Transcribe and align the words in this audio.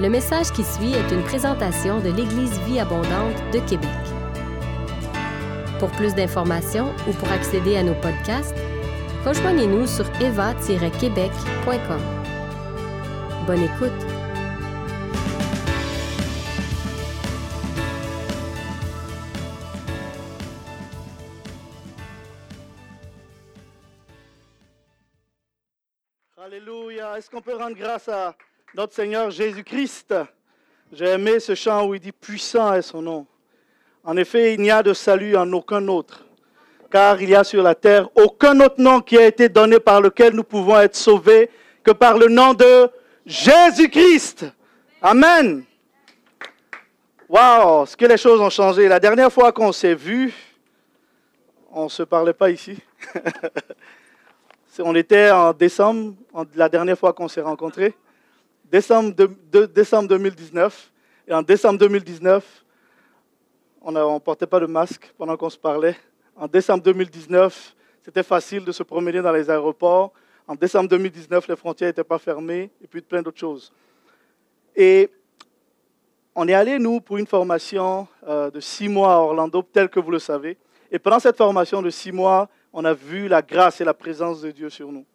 Le 0.00 0.08
message 0.08 0.50
qui 0.50 0.64
suit 0.64 0.92
est 0.92 1.12
une 1.12 1.22
présentation 1.22 2.00
de 2.00 2.10
l'Église 2.10 2.58
Vie 2.62 2.80
Abondante 2.80 3.36
de 3.52 3.60
Québec. 3.60 3.88
Pour 5.78 5.88
plus 5.92 6.16
d'informations 6.16 6.92
ou 7.08 7.12
pour 7.12 7.30
accéder 7.30 7.76
à 7.76 7.84
nos 7.84 7.94
podcasts, 7.94 8.56
rejoignez-nous 9.24 9.86
sur 9.86 10.04
eva-québec.com. 10.20 12.00
Bonne 13.46 13.62
écoute! 13.62 13.92
Alléluia. 26.36 27.16
Est-ce 27.16 27.30
qu'on 27.30 27.40
peut 27.40 27.54
rendre 27.54 27.76
grâce 27.76 28.08
à 28.08 28.34
notre 28.74 28.92
Seigneur 28.92 29.30
Jésus-Christ 29.30 30.14
J'ai 30.92 31.06
aimé 31.06 31.38
ce 31.38 31.54
chant 31.54 31.86
où 31.86 31.94
il 31.94 32.00
dit 32.00 32.10
Puissant 32.10 32.74
est 32.74 32.82
son 32.82 33.02
nom. 33.02 33.26
En 34.02 34.16
effet, 34.16 34.54
il 34.54 34.60
n'y 34.60 34.70
a 34.70 34.82
de 34.82 34.92
salut 34.92 35.36
en 35.36 35.50
aucun 35.52 35.86
autre, 35.86 36.24
car 36.90 37.22
il 37.22 37.30
y 37.30 37.36
a 37.36 37.44
sur 37.44 37.62
la 37.62 37.76
terre 37.76 38.08
aucun 38.16 38.58
autre 38.60 38.74
nom 38.78 39.00
qui 39.00 39.16
a 39.16 39.26
été 39.26 39.48
donné 39.48 39.78
par 39.78 40.00
lequel 40.00 40.34
nous 40.34 40.42
pouvons 40.42 40.78
être 40.80 40.96
sauvés 40.96 41.50
que 41.84 41.92
par 41.92 42.18
le 42.18 42.26
nom 42.26 42.52
de 42.52 42.90
Jésus-Christ. 43.24 44.46
Amen. 45.00 45.64
Waouh, 47.28 47.86
ce 47.86 47.96
que 47.96 48.06
les 48.06 48.16
choses 48.16 48.40
ont 48.40 48.50
changé? 48.50 48.88
La 48.88 48.98
dernière 48.98 49.32
fois 49.32 49.52
qu'on 49.52 49.70
s'est 49.70 49.94
vu, 49.94 50.34
on 51.70 51.84
ne 51.84 51.88
se 51.88 52.02
parlait 52.02 52.34
pas 52.34 52.50
ici. 52.50 52.76
On 54.80 54.96
était 54.96 55.30
en 55.30 55.52
décembre, 55.52 56.14
la 56.56 56.68
dernière 56.68 56.98
fois 56.98 57.12
qu'on 57.12 57.28
s'est 57.28 57.40
rencontrés, 57.40 57.94
décembre, 58.64 59.14
décembre 59.74 60.08
2019. 60.08 60.92
Et 61.26 61.32
en 61.32 61.42
décembre 61.42 61.78
2019, 61.78 62.64
on 63.80 63.92
ne 63.92 64.18
portait 64.18 64.46
pas 64.46 64.60
de 64.60 64.66
masque 64.66 65.12
pendant 65.16 65.36
qu'on 65.36 65.50
se 65.50 65.58
parlait. 65.58 65.96
En 66.36 66.46
décembre 66.48 66.82
2019, 66.82 67.74
c'était 68.02 68.22
facile 68.22 68.64
de 68.64 68.72
se 68.72 68.82
promener 68.82 69.22
dans 69.22 69.32
les 69.32 69.48
aéroports. 69.48 70.12
En 70.46 70.54
décembre 70.54 70.88
2019, 70.88 71.48
les 71.48 71.56
frontières 71.56 71.88
n'étaient 71.88 72.04
pas 72.04 72.18
fermées 72.18 72.70
et 72.82 72.86
puis 72.86 73.00
plein 73.00 73.22
d'autres 73.22 73.38
choses. 73.38 73.72
Et 74.76 75.10
on 76.34 76.48
est 76.48 76.54
allé, 76.54 76.78
nous, 76.78 77.00
pour 77.00 77.16
une 77.16 77.26
formation 77.26 78.08
euh, 78.26 78.50
de 78.50 78.60
six 78.60 78.88
mois 78.88 79.14
à 79.14 79.18
Orlando, 79.18 79.62
tel 79.62 79.88
que 79.88 80.00
vous 80.00 80.10
le 80.10 80.18
savez. 80.18 80.58
Et 80.90 80.98
pendant 80.98 81.20
cette 81.20 81.36
formation 81.36 81.80
de 81.80 81.90
six 81.90 82.12
mois, 82.12 82.48
on 82.72 82.84
a 82.84 82.92
vu 82.92 83.28
la 83.28 83.40
grâce 83.40 83.80
et 83.80 83.84
la 83.84 83.94
présence 83.94 84.40
de 84.40 84.50
Dieu 84.50 84.68
sur 84.68 84.90
nous. 84.90 85.06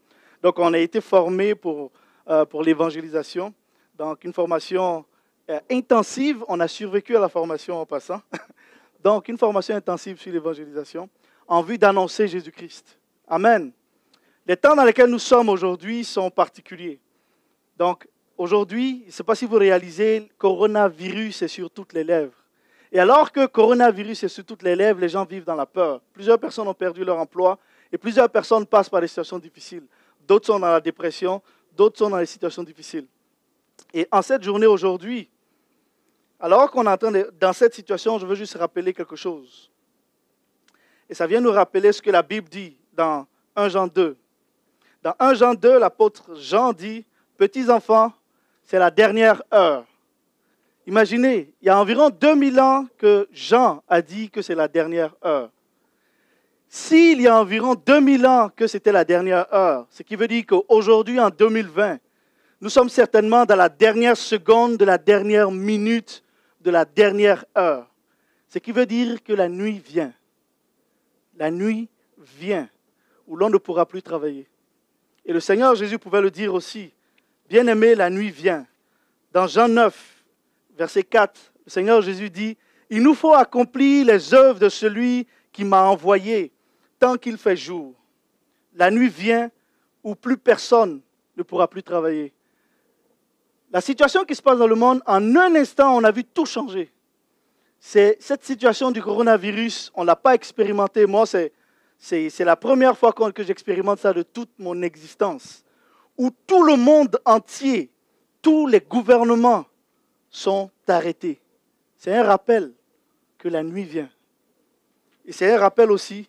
Donc, 0.42 0.58
on 0.58 0.74
a 0.74 0.80
été 0.80 1.02
formés 1.02 1.56
pour, 1.56 1.92
euh, 2.30 2.46
pour 2.46 2.64
l'évangélisation. 2.64 3.54
Donc, 3.98 4.24
une 4.24 4.34
formation 4.34 5.04
euh, 5.50 5.60
intensive. 5.72 6.44
On 6.48 6.60
a 6.60 6.68
survécu 6.68 7.18
à 7.18 7.20
la 7.20 7.30
formation 7.30 7.82
en 7.82 7.86
passant. 7.86 8.22
Donc, 9.04 9.28
une 9.30 9.38
formation 9.38 9.76
intensive 9.76 10.20
sur 10.20 10.32
l'évangélisation 10.32 11.10
en 11.48 11.64
vue 11.64 11.78
d'annoncer 11.78 12.28
Jésus-Christ. 12.28 13.00
Amen. 13.28 13.72
Les 14.46 14.56
temps 14.56 14.76
dans 14.76 14.84
lesquels 14.84 15.10
nous 15.10 15.20
sommes 15.20 15.50
aujourd'hui 15.50 16.04
sont 16.04 16.30
particuliers. 16.30 17.00
Donc, 17.78 18.08
aujourd'hui, 18.38 19.02
je 19.04 19.08
ne 19.08 19.12
sais 19.12 19.24
pas 19.24 19.36
si 19.36 19.46
vous 19.46 19.58
réalisez, 19.58 20.20
le 20.20 20.28
coronavirus 20.38 21.42
est 21.42 21.48
sur 21.48 21.72
toutes 21.72 21.94
les 21.94 22.04
lèvres. 22.04 22.34
Et 22.92 23.00
alors 23.00 23.32
que 23.32 23.46
coronavirus 23.46 24.24
est 24.24 24.28
sur 24.28 24.46
toutes 24.46 24.64
les 24.64 24.76
lèvres, 24.76 25.00
les 25.00 25.10
gens 25.10 25.26
vivent 25.26 25.46
dans 25.46 25.56
la 25.56 25.66
peur. 25.66 26.02
Plusieurs 26.14 26.40
personnes 26.40 26.68
ont 26.68 26.74
perdu 26.74 27.04
leur 27.04 27.18
emploi 27.18 27.58
et 27.92 27.98
plusieurs 27.98 28.30
personnes 28.30 28.66
passent 28.66 28.90
par 28.90 29.02
des 29.02 29.08
situations 29.08 29.40
difficiles. 29.40 29.84
D'autres 30.28 30.48
sont 30.48 30.60
dans 30.60 30.72
la 30.72 30.82
dépression, 30.82 31.42
d'autres 31.76 31.98
sont 31.98 32.10
dans 32.10 32.20
des 32.20 32.26
situations 32.26 32.64
difficiles. 32.64 33.08
Et 33.94 34.08
en 34.12 34.22
cette 34.22 34.44
journée 34.44 34.68
aujourd'hui, 34.68 35.30
alors 36.40 36.72
qu'on 36.72 36.86
est 36.86 37.04
en 37.04 37.12
dans 37.40 37.54
cette 37.54 37.74
situation, 37.74 38.18
je 38.20 38.26
veux 38.26 38.36
juste 38.36 38.56
rappeler 38.56 38.94
quelque 38.94 39.16
chose. 39.16 39.70
Et 41.10 41.14
ça 41.14 41.28
vient 41.28 41.42
nous 41.42 41.52
rappeler 41.52 41.92
ce 41.92 42.02
que 42.02 42.12
la 42.12 42.22
Bible 42.22 42.48
dit 42.50 42.78
dans 42.94 43.26
1 43.56 43.70
Jean 43.70 43.88
2. 43.88 44.16
Dans 45.02 45.16
1 45.20 45.34
Jean 45.34 45.54
2, 45.54 45.80
l'apôtre 45.80 46.36
Jean 46.36 46.72
dit, 46.72 47.06
Petits 47.38 47.70
enfants, 47.70 48.12
c'est 48.64 48.78
la 48.78 48.92
dernière 48.92 49.42
heure. 49.54 49.86
Imaginez, 50.86 51.54
il 51.62 51.68
y 51.68 51.70
a 51.70 51.80
environ 51.80 52.10
2000 52.10 52.60
ans 52.60 52.86
que 52.98 53.28
Jean 53.32 53.82
a 53.88 54.02
dit 54.02 54.30
que 54.30 54.42
c'est 54.42 54.56
la 54.56 54.68
dernière 54.68 55.16
heure. 55.24 55.50
S'il 56.72 57.20
y 57.20 57.28
a 57.28 57.36
environ 57.36 57.74
2000 57.74 58.28
ans 58.28 58.50
que 58.56 58.68
c'était 58.68 58.92
la 58.92 59.04
dernière 59.04 59.52
heure, 59.52 59.88
ce 59.90 60.04
qui 60.04 60.16
veut 60.16 60.28
dire 60.28 60.46
qu'aujourd'hui, 60.46 61.20
en 61.20 61.32
2020, 61.32 61.98
nous 62.62 62.70
sommes 62.70 62.90
certainement 62.90 63.44
dans 63.44 63.56
la 63.56 63.70
dernière 63.70 64.16
seconde 64.16 64.78
de 64.78 64.86
la 64.86 65.00
dernière 65.00 65.50
minute 65.50 66.24
de 66.62 66.70
la 66.70 66.86
dernière 66.86 67.44
heure. 67.58 67.90
Ce 68.50 68.60
qui 68.60 68.72
veut 68.72 68.86
dire 68.86 69.24
que 69.24 69.34
la 69.34 69.50
nuit 69.50 69.82
vient. 69.84 70.14
La 71.38 71.50
nuit 71.50 71.90
vient 72.38 72.70
où 73.26 73.36
l'on 73.36 73.50
ne 73.50 73.58
pourra 73.58 73.88
plus 73.88 74.04
travailler. 74.04 74.48
Et 75.26 75.34
le 75.34 75.40
Seigneur 75.40 75.74
Jésus 75.74 75.98
pouvait 75.98 76.22
le 76.22 76.30
dire 76.30 76.54
aussi. 76.54 76.94
Bien-aimé, 77.48 77.96
la 77.96 78.12
nuit 78.12 78.30
vient. 78.30 78.68
Dans 79.32 79.48
Jean 79.48 79.68
9, 79.68 80.24
verset 80.78 81.04
4, 81.04 81.52
le 81.66 81.72
Seigneur 81.72 82.02
Jésus 82.04 82.30
dit, 82.30 82.58
Il 82.92 83.02
nous 83.02 83.16
faut 83.16 83.34
accomplir 83.34 84.06
les 84.06 84.36
œuvres 84.36 84.60
de 84.60 84.70
celui 84.70 85.26
qui 85.52 85.64
m'a 85.64 85.84
envoyé 85.84 86.52
tant 87.00 87.18
qu'il 87.18 87.38
fait 87.38 87.56
jour. 87.56 87.94
La 88.76 88.92
nuit 88.92 89.10
vient 89.10 89.50
où 90.04 90.16
plus 90.16 90.38
personne 90.38 91.02
ne 91.36 91.44
pourra 91.44 91.68
plus 91.68 91.84
travailler. 91.84 92.34
La 93.72 93.82
situation 93.82 94.26
qui 94.26 94.36
se 94.36 94.42
passe 94.42 94.58
dans 94.58 94.68
le 94.68 94.76
monde, 94.76 95.02
en 95.06 95.36
un 95.36 95.56
instant, 95.56 95.96
on 95.96 96.04
a 96.04 96.12
vu 96.12 96.24
tout 96.24 96.46
changer. 96.46 96.92
C'est 97.80 98.18
cette 98.20 98.44
situation 98.44 98.92
du 98.92 99.02
coronavirus, 99.02 99.92
on 99.96 100.02
ne 100.02 100.08
l'a 100.08 100.16
pas 100.16 100.36
expérimenté. 100.36 101.06
Moi, 101.06 101.26
c'est, 101.26 101.54
c'est 101.98 102.44
la 102.44 102.56
première 102.56 102.98
fois 102.98 103.14
que 103.14 103.44
j'expérimente 103.44 104.00
ça 104.00 104.12
de 104.12 104.24
toute 104.24 104.52
mon 104.58 104.82
existence. 104.82 105.64
Où 106.18 106.32
tout 106.46 106.64
le 106.64 106.76
monde 106.76 107.20
entier, 107.26 107.90
tous 108.42 108.68
les 108.68 108.82
gouvernements, 108.82 109.66
sont 110.30 110.70
arrêtés. 110.88 111.40
C'est 111.96 112.16
un 112.16 112.24
rappel 112.24 112.74
que 113.38 113.48
la 113.48 113.64
nuit 113.64 113.84
vient. 113.84 114.10
Et 115.26 115.32
c'est 115.32 115.54
un 115.54 115.60
rappel 115.60 115.92
aussi 115.92 116.28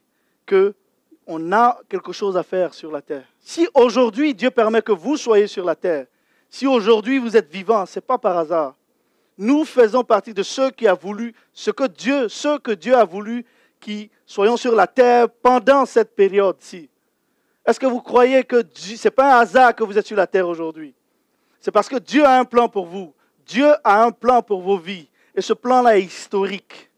qu'on 0.50 1.53
a 1.53 1.78
quelque 1.88 2.12
chose 2.12 2.37
à 2.37 2.43
faire 2.43 2.75
sur 2.75 2.91
la 2.91 3.00
terre. 3.00 3.27
Si 3.38 3.69
aujourd'hui 3.75 4.34
Dieu 4.34 4.50
permet 4.50 4.83
que 4.83 4.93
vous 4.93 5.16
soyez 5.16 5.47
sur 5.47 5.65
la 5.65 5.77
terre, 5.77 6.06
si 6.49 6.66
aujourd'hui 6.66 7.19
vous 7.19 7.37
êtes 7.37 7.50
vivant, 7.50 7.87
ce 7.87 7.99
n'est 7.99 8.03
pas 8.05 8.19
par 8.19 8.37
hasard. 8.37 8.75
Nous 9.39 9.65
faisons 9.65 10.03
partie 10.03 10.34
de 10.34 10.43
ceux 10.43 10.71
qui 10.71 10.89
a 10.89 10.94
voulu, 10.94 11.34
ce 11.53 11.71
que 11.71 11.87
Dieu, 11.87 12.28
ceux 12.28 12.59
que 12.59 12.72
Dieu 12.72 12.94
a 12.94 13.05
voulu 13.05 13.47
qui 13.78 14.10
soyons 14.27 14.56
sur 14.56 14.75
la 14.75 14.87
terre 14.87 15.31
pendant 15.31 15.87
cette 15.87 16.15
période-ci. 16.15 16.91
Est-ce 17.65 17.78
que 17.78 17.87
vous 17.87 18.03
croyez 18.03 18.44
que 18.44 18.62
ce 18.75 19.06
n'est 19.06 19.10
pas 19.10 19.37
un 19.37 19.41
hasard 19.41 19.75
que 19.75 19.84
vous 19.84 19.97
êtes 19.97 20.06
sur 20.06 20.16
la 20.16 20.27
terre 20.27 20.49
aujourd'hui? 20.49 20.94
C'est 21.60 21.71
parce 21.71 21.89
que 21.89 21.97
Dieu 21.97 22.25
a 22.25 22.39
un 22.39 22.44
plan 22.44 22.69
pour 22.69 22.87
vous. 22.87 23.15
Dieu 23.47 23.72
a 23.84 24.03
un 24.03 24.10
plan 24.10 24.43
pour 24.43 24.60
vos 24.60 24.78
vies. 24.78 25.09
Et 25.34 25.41
ce 25.41 25.53
plan-là 25.53 25.99
est 25.99 26.03
historique. 26.03 26.91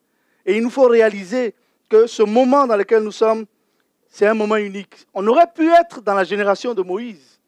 Et 0.46 0.56
il 0.56 0.62
nous 0.62 0.70
faut 0.70 0.88
réaliser 0.88 1.54
que 1.92 2.06
ce 2.06 2.22
moment 2.22 2.66
dans 2.66 2.76
lequel 2.76 3.02
nous 3.02 3.12
sommes, 3.12 3.44
c'est 4.08 4.26
un 4.26 4.32
moment 4.32 4.56
unique. 4.56 5.06
On 5.12 5.26
aurait 5.26 5.52
pu 5.54 5.70
être 5.70 6.00
dans 6.00 6.14
la 6.14 6.24
génération 6.24 6.72
de 6.72 6.80
Moïse. 6.80 7.38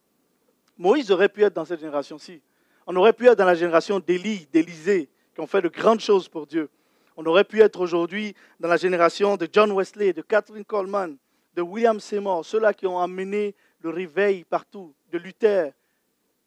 Moïse 0.77 1.11
aurait 1.11 1.31
pu 1.31 1.45
être 1.45 1.55
dans 1.55 1.65
cette 1.65 1.81
génération-ci. 1.81 2.43
On 2.87 2.95
aurait 2.97 3.15
pu 3.15 3.27
être 3.27 3.39
dans 3.39 3.47
la 3.47 3.55
génération 3.55 3.99
d'Élie, 4.01 4.47
d'Élisée, 4.53 5.09
qui 5.35 5.41
ont 5.41 5.47
fait 5.47 5.63
de 5.63 5.69
grandes 5.69 6.01
choses 6.01 6.29
pour 6.29 6.47
Dieu. 6.47 6.69
On 7.17 7.25
aurait 7.25 7.45
pu 7.45 7.63
être 7.63 7.81
aujourd'hui 7.81 8.35
dans 8.61 8.69
la 8.69 8.77
génération 8.77 9.39
de 9.39 9.49
John 9.51 9.73
Wesley, 9.73 10.13
de 10.13 10.21
Catherine 10.21 10.65
Coleman, 10.67 11.17
de 11.55 11.63
William 11.63 11.99
Seymour, 11.99 12.45
ceux-là 12.45 12.75
qui 12.75 12.87
ont 12.87 12.99
amené 12.99 13.55
le 13.81 13.89
réveil 13.89 14.45
partout, 14.45 14.93
de 15.11 15.17
Luther, 15.17 15.73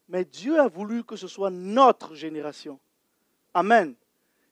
mais 0.08 0.24
Dieu 0.24 0.60
a 0.60 0.68
voulu 0.68 1.04
que 1.04 1.16
ce 1.16 1.28
soit 1.28 1.50
notre 1.50 2.14
génération. 2.14 2.80
Amen. 3.56 3.96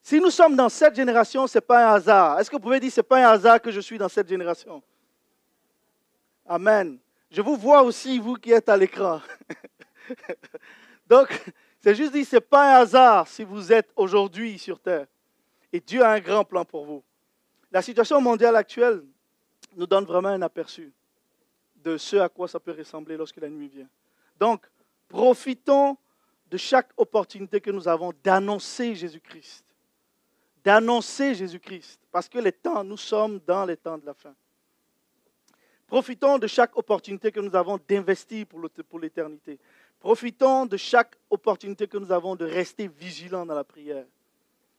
Si 0.06 0.20
nous 0.20 0.30
sommes 0.30 0.54
dans 0.54 0.68
cette 0.68 0.94
génération, 0.94 1.48
ce 1.48 1.58
n'est 1.58 1.62
pas 1.62 1.90
un 1.90 1.94
hasard. 1.94 2.38
Est-ce 2.38 2.48
que 2.48 2.54
vous 2.54 2.62
pouvez 2.62 2.78
dire, 2.78 2.92
ce 2.92 3.00
n'est 3.00 3.02
pas 3.02 3.26
un 3.26 3.32
hasard 3.32 3.60
que 3.60 3.72
je 3.72 3.80
suis 3.80 3.98
dans 3.98 4.08
cette 4.08 4.28
génération? 4.28 4.80
Amen. 6.46 7.00
Je 7.28 7.42
vous 7.42 7.56
vois 7.56 7.82
aussi, 7.82 8.20
vous 8.20 8.34
qui 8.34 8.52
êtes 8.52 8.68
à 8.68 8.76
l'écran. 8.76 9.20
Donc, 11.08 11.28
c'est 11.80 11.96
juste 11.96 12.12
dit, 12.12 12.24
ce 12.24 12.36
n'est 12.36 12.40
pas 12.40 12.76
un 12.76 12.82
hasard 12.82 13.26
si 13.26 13.42
vous 13.42 13.72
êtes 13.72 13.90
aujourd'hui 13.96 14.56
sur 14.60 14.78
Terre. 14.78 15.08
Et 15.72 15.80
Dieu 15.80 16.04
a 16.04 16.12
un 16.12 16.20
grand 16.20 16.44
plan 16.44 16.64
pour 16.64 16.84
vous. 16.84 17.02
La 17.72 17.82
situation 17.82 18.20
mondiale 18.20 18.54
actuelle 18.54 19.02
nous 19.74 19.88
donne 19.88 20.04
vraiment 20.04 20.28
un 20.28 20.42
aperçu 20.42 20.92
de 21.82 21.96
ce 21.96 22.14
à 22.18 22.28
quoi 22.28 22.46
ça 22.46 22.60
peut 22.60 22.76
ressembler 22.78 23.16
lorsque 23.16 23.38
la 23.38 23.48
nuit 23.48 23.66
vient. 23.68 23.88
Donc, 24.38 24.68
Profitons 25.08 25.96
de 26.50 26.56
chaque 26.56 26.90
opportunité 26.96 27.60
que 27.60 27.70
nous 27.70 27.88
avons 27.88 28.12
d'annoncer 28.22 28.94
Jésus-Christ. 28.94 29.65
D'annoncer 30.66 31.36
Jésus-Christ. 31.36 32.00
Parce 32.10 32.28
que 32.28 32.40
les 32.40 32.50
temps, 32.50 32.82
nous 32.82 32.96
sommes 32.96 33.38
dans 33.46 33.64
les 33.64 33.76
temps 33.76 33.96
de 33.96 34.04
la 34.04 34.14
fin. 34.14 34.34
Profitons 35.86 36.38
de 36.38 36.48
chaque 36.48 36.76
opportunité 36.76 37.30
que 37.30 37.38
nous 37.38 37.54
avons 37.54 37.78
d'investir 37.78 38.46
pour 38.48 38.98
l'éternité. 38.98 39.60
Profitons 40.00 40.66
de 40.66 40.76
chaque 40.76 41.16
opportunité 41.30 41.86
que 41.86 41.98
nous 41.98 42.10
avons 42.10 42.34
de 42.34 42.44
rester 42.44 42.88
vigilants 42.88 43.46
dans 43.46 43.54
la 43.54 43.62
prière. 43.62 44.06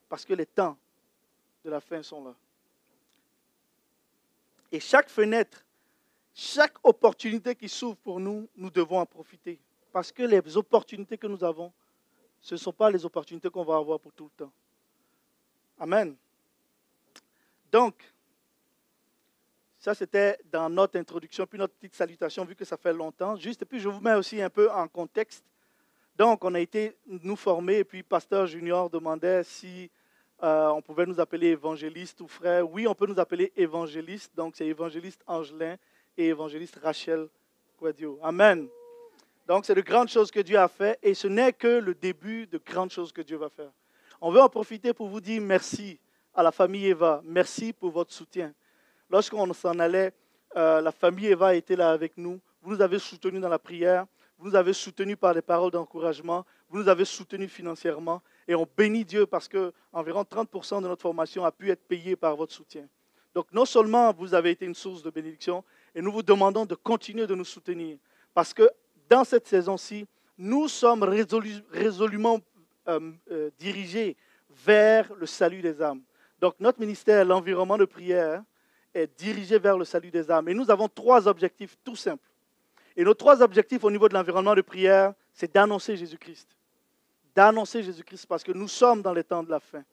Parce 0.10 0.26
que 0.26 0.34
les 0.34 0.46
temps 0.46 0.78
de 1.64 1.70
la 1.70 1.80
fin 1.80 2.04
sont 2.04 2.22
là. 2.22 2.36
Et 4.74 4.82
chaque 4.82 5.08
fenêtre, 5.08 5.64
chaque 6.34 6.76
opportunité 6.84 7.56
qui 7.56 7.70
s'ouvre 7.70 7.96
pour 7.96 8.20
nous, 8.20 8.50
nous 8.58 8.70
devons 8.70 9.00
en 9.00 9.06
profiter. 9.06 9.58
Parce 9.94 10.12
que 10.12 10.24
les 10.24 10.58
opportunités 10.58 11.18
que 11.18 11.28
nous 11.28 11.46
avons, 11.46 11.72
ce 12.42 12.56
ne 12.56 12.60
sont 12.60 12.74
pas 12.74 12.92
les 12.92 13.06
opportunités 13.06 13.50
qu'on 13.50 13.64
va 13.64 13.78
avoir 13.78 14.02
pour 14.02 14.12
tout 14.12 14.26
le 14.26 14.46
temps. 14.46 14.52
Amen. 15.80 16.16
Donc, 17.72 17.96
ça 19.80 19.94
c'était 19.94 20.38
dans 20.52 20.70
notre 20.70 20.98
introduction, 20.98 21.46
puis 21.46 21.60
notre 21.60 21.74
petite 21.76 21.96
salutation, 21.96 22.46
vu 22.46 22.56
que 22.56 22.66
ça 22.66 22.78
fait 22.78 22.94
longtemps. 22.94 23.36
Juste, 23.36 23.62
et 23.62 23.66
puis 23.66 23.80
je 23.80 23.90
vous 23.90 24.02
mets 24.02 24.16
aussi 24.16 24.42
un 24.42 24.50
peu 24.50 24.72
en 24.72 24.88
contexte. 24.88 25.44
Donc, 26.18 26.44
on 26.44 26.56
a 26.56 26.60
été 26.60 26.98
nous 27.06 27.36
former, 27.36 27.78
et 27.78 27.84
puis 27.84 28.02
Pasteur 28.02 28.48
Junior 28.48 28.90
demandait 28.90 29.44
si 29.44 29.92
euh, 30.44 30.70
on 30.70 30.82
pouvait 30.82 31.06
nous 31.06 31.20
appeler 31.20 31.50
évangéliste 31.50 32.22
ou 32.22 32.28
frère. 32.28 32.70
Oui, 32.70 32.88
on 32.88 32.96
peut 32.96 33.08
nous 33.08 33.20
appeler 33.20 33.52
évangéliste. 33.56 34.36
Donc, 34.36 34.56
c'est 34.56 34.66
évangéliste 34.66 35.24
Angelin 35.28 35.76
et 36.18 36.28
évangéliste 36.28 36.80
Rachel 36.82 37.28
Quadio. 37.80 38.20
Amen. 38.22 38.68
Donc, 39.48 39.66
c'est 39.66 39.76
de 39.76 39.82
grandes 39.82 40.10
choses 40.10 40.30
que 40.30 40.40
Dieu 40.40 40.58
a 40.58 40.68
fait 40.68 41.00
et 41.02 41.14
ce 41.14 41.28
n'est 41.28 41.54
que 41.54 41.80
le 41.80 41.96
début 41.96 42.48
de 42.48 42.58
grandes 42.58 42.92
choses 42.92 43.12
que 43.12 43.22
Dieu 43.22 43.38
va 43.38 43.50
faire. 43.50 43.72
On 44.20 44.32
veut 44.32 44.42
en 44.42 44.50
profiter 44.50 44.94
pour 44.94 45.08
vous 45.10 45.22
dire 45.22 45.42
merci 45.42 46.00
à 46.34 46.42
la 46.42 46.52
famille 46.52 46.88
Eva. 46.88 47.22
Merci 47.24 47.74
pour 47.74 47.92
votre 47.92 48.14
soutien. 48.14 48.54
Lorsqu'on 49.10 49.52
s'en 49.54 49.78
allait, 49.80 50.14
euh, 50.56 50.82
la 50.82 50.92
famille 50.92 51.28
Eva 51.28 51.56
était 51.56 51.76
là 51.76 51.92
avec 51.92 52.18
nous. 52.18 52.40
Vous 52.62 52.72
nous 52.76 52.82
avez 52.82 53.00
soutenus 53.00 53.42
dans 53.42 53.50
la 53.50 53.60
prière. 53.60 54.06
Vous 54.40 54.50
nous 54.50 54.56
avez 54.56 54.74
soutenus 54.74 55.18
par 55.18 55.34
des 55.34 55.42
paroles 55.42 55.72
d'encouragement. 55.72 56.46
Vous 56.70 56.80
nous 56.80 56.90
avez 56.90 57.06
soutenus 57.06 57.52
financièrement. 57.52 58.22
Et 58.48 58.56
on 58.56 58.68
bénit 58.78 59.06
Dieu 59.06 59.26
parce 59.26 59.48
que 59.48 59.72
environ 59.94 60.24
30% 60.24 60.82
de 60.82 60.88
notre 60.88 61.02
formation 61.02 61.46
a 61.46 61.52
pu 61.52 61.70
être 61.70 61.88
payée 61.88 62.16
par 62.16 62.36
votre 62.36 62.54
soutien. 62.54 62.88
Donc 63.36 63.48
non 63.54 63.66
seulement 63.66 64.12
vous 64.14 64.34
avez 64.34 64.50
été 64.50 64.66
une 64.66 64.74
source 64.74 65.04
de 65.04 65.12
bénédiction, 65.12 65.64
et 65.94 66.02
nous 66.02 66.12
vous 66.12 66.24
demandons 66.24 66.66
de 66.66 66.74
continuer 66.74 67.28
de 67.28 67.36
nous 67.36 67.46
soutenir. 67.46 67.98
Parce 68.34 68.52
que 68.52 68.68
dans 69.08 69.24
cette 69.24 69.48
saison-ci, 69.48 70.08
nous 70.40 70.68
sommes 70.68 71.04
résolument 71.04 72.40
euh, 72.88 73.12
euh, 73.32 73.50
dirigés 73.58 74.16
vers 74.50 75.14
le 75.16 75.26
salut 75.26 75.62
des 75.62 75.82
âmes. 75.82 76.02
Donc 76.40 76.56
notre 76.60 76.80
ministère, 76.80 77.26
l'environnement 77.26 77.78
de 77.78 77.86
prière, 77.86 78.44
est 78.94 79.08
dirigé 79.18 79.60
vers 79.60 79.78
le 79.78 79.86
salut 79.86 80.12
des 80.12 80.30
âmes. 80.32 80.50
Et 80.50 80.54
nous 80.54 80.70
avons 80.72 80.88
trois 80.88 81.28
objectifs 81.28 81.78
tout 81.84 81.96
simples. 81.96 82.28
Et 82.96 83.04
nos 83.04 83.14
trois 83.14 83.42
objectifs 83.42 83.84
au 83.84 83.92
niveau 83.92 84.10
de 84.10 84.14
l'environnement 84.14 84.56
de 84.56 84.62
prière, 84.62 85.14
c'est 85.34 85.54
d'annoncer 85.54 85.96
Jésus-Christ 85.96 86.58
d'annoncer 87.38 87.84
Jésus-Christ 87.84 88.26
parce 88.26 88.44
que 88.44 88.52
nous 88.52 88.68
sommes 88.68 89.04
dans 89.04 89.14
les 89.14 89.24
temps 89.24 89.44
de 89.44 89.52
la 89.52 89.60
fin. 89.60 89.84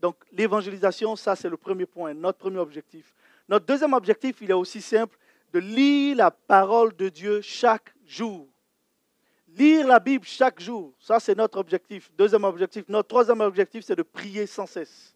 Donc 0.00 0.16
l'évangélisation, 0.30 1.16
ça 1.16 1.34
c'est 1.34 1.48
le 1.48 1.56
premier 1.56 1.86
point, 1.86 2.12
notre 2.12 2.36
premier 2.36 2.58
objectif. 2.58 3.14
Notre 3.48 3.64
deuxième 3.64 3.94
objectif, 3.94 4.36
il 4.42 4.50
est 4.50 4.54
aussi 4.54 4.82
simple, 4.82 5.16
de 5.54 5.60
lire 5.60 6.16
la 6.16 6.30
parole 6.30 6.94
de 6.94 7.08
Dieu 7.08 7.40
chaque 7.40 7.94
jour. 8.04 8.46
Lire 9.56 9.86
la 9.86 10.00
Bible 10.00 10.24
chaque 10.24 10.60
jour, 10.60 10.92
ça 10.98 11.20
c'est 11.20 11.36
notre 11.36 11.58
objectif. 11.58 12.10
Deuxième 12.16 12.44
objectif. 12.44 12.84
Notre 12.88 13.08
troisième 13.08 13.40
objectif, 13.40 13.84
c'est 13.84 13.94
de 13.94 14.02
prier 14.02 14.46
sans 14.46 14.66
cesse. 14.66 15.14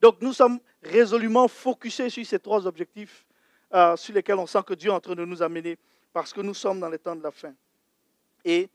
Donc 0.00 0.20
nous 0.20 0.32
sommes 0.32 0.58
résolument 0.82 1.46
focusés 1.46 2.10
sur 2.10 2.26
ces 2.26 2.38
trois 2.38 2.66
objectifs 2.66 3.24
euh, 3.72 3.96
sur 3.96 4.14
lesquels 4.14 4.38
on 4.38 4.46
sent 4.46 4.62
que 4.66 4.74
Dieu 4.74 4.90
est 4.90 4.94
en 4.94 5.00
train 5.00 5.14
de 5.14 5.24
nous 5.24 5.42
amener 5.42 5.78
parce 6.12 6.32
que 6.32 6.40
nous 6.40 6.54
sommes 6.54 6.80
dans 6.80 6.88
les 6.88 6.98
temps 6.98 7.14
de 7.14 7.22
la 7.22 7.30
fin. 7.30 7.52
Et 8.44 8.68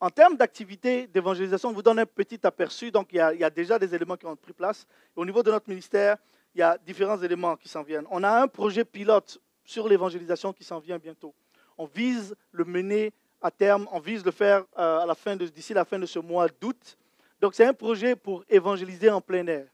en 0.00 0.08
termes 0.08 0.36
d'activité 0.36 1.06
d'évangélisation, 1.06 1.68
on 1.68 1.72
vous 1.72 1.82
donne 1.82 1.98
un 1.98 2.06
petit 2.06 2.40
aperçu. 2.44 2.90
Donc, 2.90 3.08
il 3.12 3.16
y, 3.16 3.44
a, 3.44 3.50
déjà 3.50 3.78
des 3.78 3.94
éléments 3.94 4.16
qui 4.16 4.24
ont 4.24 4.34
pris 4.34 4.54
place. 4.54 4.86
au 5.14 5.26
niveau 5.26 5.42
de 5.42 5.50
notre 5.50 5.68
ministère, 5.68 6.16
il 6.54 6.60
y 6.60 6.62
a 6.62 6.78
différents 6.78 7.20
éléments 7.20 7.56
qui 7.56 7.68
s'en 7.68 7.82
viennent. 7.82 8.06
On 8.10 8.22
a 8.22 8.40
un 8.42 8.48
projet 8.48 8.84
pilote 8.84 9.38
sur 9.62 9.86
l'évangélisation 9.86 10.52
qui 10.54 10.64
s'en 10.64 10.78
vient 10.78 10.98
bientôt. 10.98 11.34
On 11.76 11.84
vise 11.84 12.34
le 12.50 12.64
mener 12.64 13.12
à 13.40 13.50
terme, 13.50 13.86
on 13.92 14.00
vise 14.00 14.24
le 14.24 14.30
faire 14.30 14.64
euh, 14.78 15.00
à 15.00 15.06
la 15.06 15.14
fin 15.14 15.36
d'ici 15.36 15.74
la 15.74 15.84
fin 15.84 15.98
de 15.98 16.06
ce 16.06 16.18
mois 16.18 16.46
d'août. 16.60 16.96
Donc, 17.40 17.54
c'est 17.54 17.64
un 17.64 17.72
projet 17.72 18.16
pour 18.16 18.44
évangéliser 18.48 19.10
en 19.10 19.20
plein 19.20 19.46
air. 19.46 19.66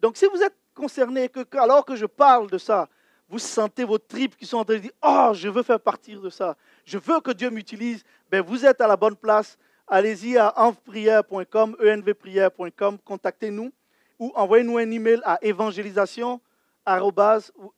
Donc, 0.00 0.16
si 0.16 0.26
vous 0.26 0.42
êtes 0.42 0.56
concerné, 0.74 1.28
que, 1.28 1.44
alors 1.56 1.84
que 1.84 1.96
je 1.96 2.06
parle 2.06 2.50
de 2.50 2.58
ça, 2.58 2.88
vous 3.28 3.38
sentez 3.38 3.84
vos 3.84 3.98
tripes 3.98 4.36
qui 4.36 4.46
sont 4.46 4.58
en 4.58 4.64
train 4.64 4.74
de 4.74 4.80
dire 4.80 4.92
Oh, 5.02 5.32
je 5.34 5.48
veux 5.48 5.62
faire 5.62 5.80
partir 5.80 6.20
de 6.20 6.30
ça. 6.30 6.56
Je 6.84 6.98
veux 6.98 7.20
que 7.20 7.30
Dieu 7.30 7.50
m'utilise. 7.50 8.02
Ben, 8.30 8.40
vous 8.40 8.64
êtes 8.64 8.80
à 8.80 8.86
la 8.86 8.96
bonne 8.96 9.16
place 9.16 9.58
allez-y 9.90 10.38
à 10.38 10.54
envprière.com, 10.56 11.76
envprière.com, 11.82 12.98
contactez-nous 13.04 13.72
ou 14.18 14.32
envoyez-nous 14.34 14.78
un 14.78 14.90
email 14.90 15.20
à 15.24 15.38
évangélisation 15.42 16.40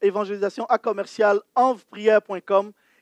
évangélisation 0.01 0.65
à 0.67 0.79
commercial 0.79 1.41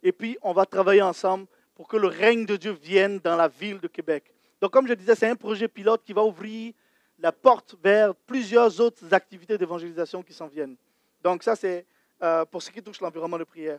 et 0.02 0.12
puis 0.12 0.38
on 0.42 0.52
va 0.52 0.64
travailler 0.64 1.02
ensemble 1.02 1.46
pour 1.80 1.88
que 1.88 1.96
le 1.96 2.08
règne 2.08 2.44
de 2.44 2.56
Dieu 2.56 2.72
vienne 2.72 3.20
dans 3.20 3.36
la 3.36 3.48
ville 3.48 3.80
de 3.80 3.88
Québec. 3.88 4.24
Donc 4.60 4.70
comme 4.70 4.86
je 4.86 4.92
disais, 4.92 5.14
c'est 5.14 5.30
un 5.30 5.34
projet 5.34 5.66
pilote 5.66 6.02
qui 6.04 6.12
va 6.12 6.22
ouvrir 6.22 6.74
la 7.18 7.32
porte 7.32 7.74
vers 7.82 8.14
plusieurs 8.14 8.78
autres 8.82 9.14
activités 9.14 9.56
d'évangélisation 9.56 10.22
qui 10.22 10.34
s'en 10.34 10.46
viennent. 10.46 10.76
Donc 11.24 11.42
ça 11.42 11.56
c'est 11.56 11.86
euh, 12.22 12.44
pour 12.44 12.62
ce 12.62 12.70
qui 12.70 12.82
touche 12.82 13.00
l'environnement 13.00 13.38
de 13.38 13.44
prière. 13.44 13.78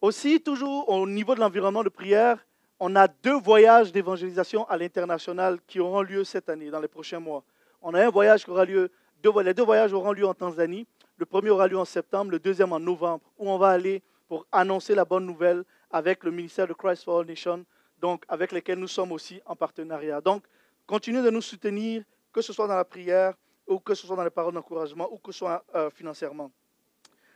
Aussi, 0.00 0.40
toujours 0.40 0.88
au 0.88 1.04
niveau 1.04 1.34
de 1.34 1.40
l'environnement 1.40 1.82
de 1.82 1.88
prière, 1.88 2.46
on 2.78 2.94
a 2.94 3.08
deux 3.08 3.40
voyages 3.40 3.90
d'évangélisation 3.90 4.64
à 4.68 4.76
l'international 4.76 5.58
qui 5.66 5.80
auront 5.80 6.02
lieu 6.02 6.22
cette 6.22 6.48
année, 6.48 6.70
dans 6.70 6.78
les 6.78 6.86
prochains 6.86 7.18
mois. 7.18 7.42
On 7.82 7.92
a 7.92 8.06
un 8.06 8.10
voyage 8.10 8.44
qui 8.44 8.50
aura 8.50 8.64
lieu, 8.64 8.88
les 9.42 9.52
deux 9.52 9.64
voyages 9.64 9.92
auront 9.92 10.12
lieu 10.12 10.28
en 10.28 10.34
Tanzanie. 10.34 10.86
Le 11.16 11.26
premier 11.26 11.50
aura 11.50 11.66
lieu 11.66 11.76
en 11.76 11.84
septembre, 11.84 12.30
le 12.30 12.38
deuxième 12.38 12.72
en 12.72 12.78
novembre, 12.78 13.24
où 13.36 13.50
on 13.50 13.58
va 13.58 13.70
aller 13.70 14.00
pour 14.28 14.46
annoncer 14.52 14.94
la 14.94 15.04
bonne 15.04 15.26
nouvelle 15.26 15.64
avec 15.90 16.24
le 16.24 16.30
ministère 16.30 16.66
de 16.66 16.72
Christ 16.72 17.04
for 17.04 17.20
All 17.20 17.26
Nations, 17.26 17.64
donc 18.00 18.24
avec 18.28 18.52
lesquels 18.52 18.78
nous 18.78 18.88
sommes 18.88 19.12
aussi 19.12 19.40
en 19.46 19.56
partenariat. 19.56 20.20
Donc, 20.20 20.44
continuez 20.86 21.22
de 21.22 21.30
nous 21.30 21.42
soutenir, 21.42 22.02
que 22.32 22.40
ce 22.40 22.52
soit 22.52 22.66
dans 22.66 22.76
la 22.76 22.84
prière, 22.84 23.34
ou 23.66 23.78
que 23.78 23.94
ce 23.94 24.06
soit 24.06 24.16
dans 24.16 24.24
les 24.24 24.30
paroles 24.30 24.54
d'encouragement, 24.54 25.08
ou 25.12 25.18
que 25.18 25.32
ce 25.32 25.38
soit 25.38 25.64
euh, 25.74 25.90
financièrement. 25.90 26.50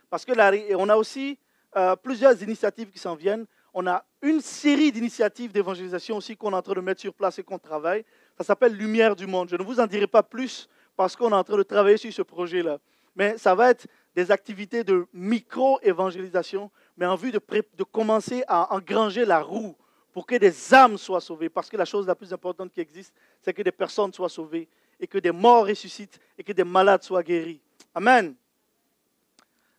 Parce 0.09 0.25
que 0.25 0.33
là, 0.33 0.51
on 0.77 0.89
a 0.89 0.95
aussi 0.95 1.37
euh, 1.75 1.95
plusieurs 1.95 2.41
initiatives 2.41 2.89
qui 2.89 2.99
s'en 2.99 3.15
viennent 3.15 3.45
on 3.77 3.85
a 3.87 4.05
une 4.21 4.39
série 4.39 4.89
d'initiatives 4.89 5.51
d'évangélisation 5.51 6.15
aussi 6.15 6.37
qu'on 6.37 6.51
est 6.51 6.55
en 6.55 6.61
train 6.61 6.75
de 6.75 6.79
mettre 6.79 7.01
sur 7.01 7.13
place 7.13 7.37
et 7.39 7.43
qu'on 7.43 7.59
travaille. 7.59 8.05
Ça 8.37 8.45
s'appelle 8.45 8.73
Lumière 8.73 9.17
du 9.17 9.27
monde. 9.27 9.49
Je 9.49 9.57
ne 9.57 9.63
vous 9.63 9.81
en 9.81 9.85
dirai 9.85 10.07
pas 10.07 10.23
plus 10.23 10.69
parce 10.95 11.13
qu'on 11.13 11.29
est 11.31 11.35
en 11.35 11.43
train 11.43 11.57
de 11.57 11.63
travailler 11.63 11.97
sur 11.97 12.11
ce 12.11 12.21
projet-là. 12.21 12.79
Mais 13.17 13.37
ça 13.37 13.53
va 13.53 13.71
être 13.71 13.85
des 14.15 14.31
activités 14.31 14.85
de 14.85 15.05
micro-évangélisation, 15.13 16.71
mais 16.97 17.05
en 17.05 17.15
vue 17.15 17.31
de, 17.31 17.41
de 17.77 17.83
commencer 17.83 18.43
à 18.47 18.73
engranger 18.73 19.25
la 19.25 19.41
roue 19.41 19.75
pour 20.13 20.25
que 20.25 20.35
des 20.35 20.73
âmes 20.73 20.97
soient 20.97 21.21
sauvées. 21.21 21.49
Parce 21.49 21.69
que 21.69 21.75
la 21.75 21.85
chose 21.85 22.07
la 22.07 22.15
plus 22.15 22.31
importante 22.31 22.71
qui 22.71 22.79
existe, 22.79 23.13
c'est 23.41 23.53
que 23.53 23.61
des 23.61 23.71
personnes 23.71 24.13
soient 24.13 24.29
sauvées 24.29 24.69
et 24.99 25.07
que 25.07 25.17
des 25.17 25.31
morts 25.31 25.67
ressuscitent 25.67 26.19
et 26.37 26.43
que 26.43 26.53
des 26.53 26.63
malades 26.63 27.03
soient 27.03 27.23
guéris. 27.23 27.59
Amen. 27.93 28.33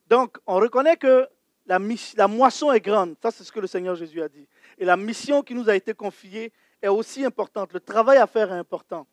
Donc, 0.09 0.39
on 0.47 0.57
reconnaît 0.57 0.97
que 0.97 1.27
la, 1.67 2.29
moisson 2.29 2.71
est 2.73 2.81
grande. 2.81 3.17
Ça, 3.23 3.31
c'est 3.31 3.45
ce 3.45 3.51
que 3.51 3.61
le 3.61 3.67
Seigneur 3.67 3.97
Jésus 3.97 4.23
a 4.23 4.29
dit. 4.29 4.47
Et 4.79 4.85
la 4.85 4.97
mission 4.97 5.43
qui 5.43 5.55
nous 5.55 5.69
a 5.69 5.75
été 5.75 5.95
confiée 5.95 6.53
est 6.81 6.89
aussi 6.89 7.25
importante. 7.25 7.73
Le 7.73 7.81
travail 7.81 8.19
à 8.19 8.27
faire 8.27 8.53
est 8.53 8.59
important. 8.59 9.07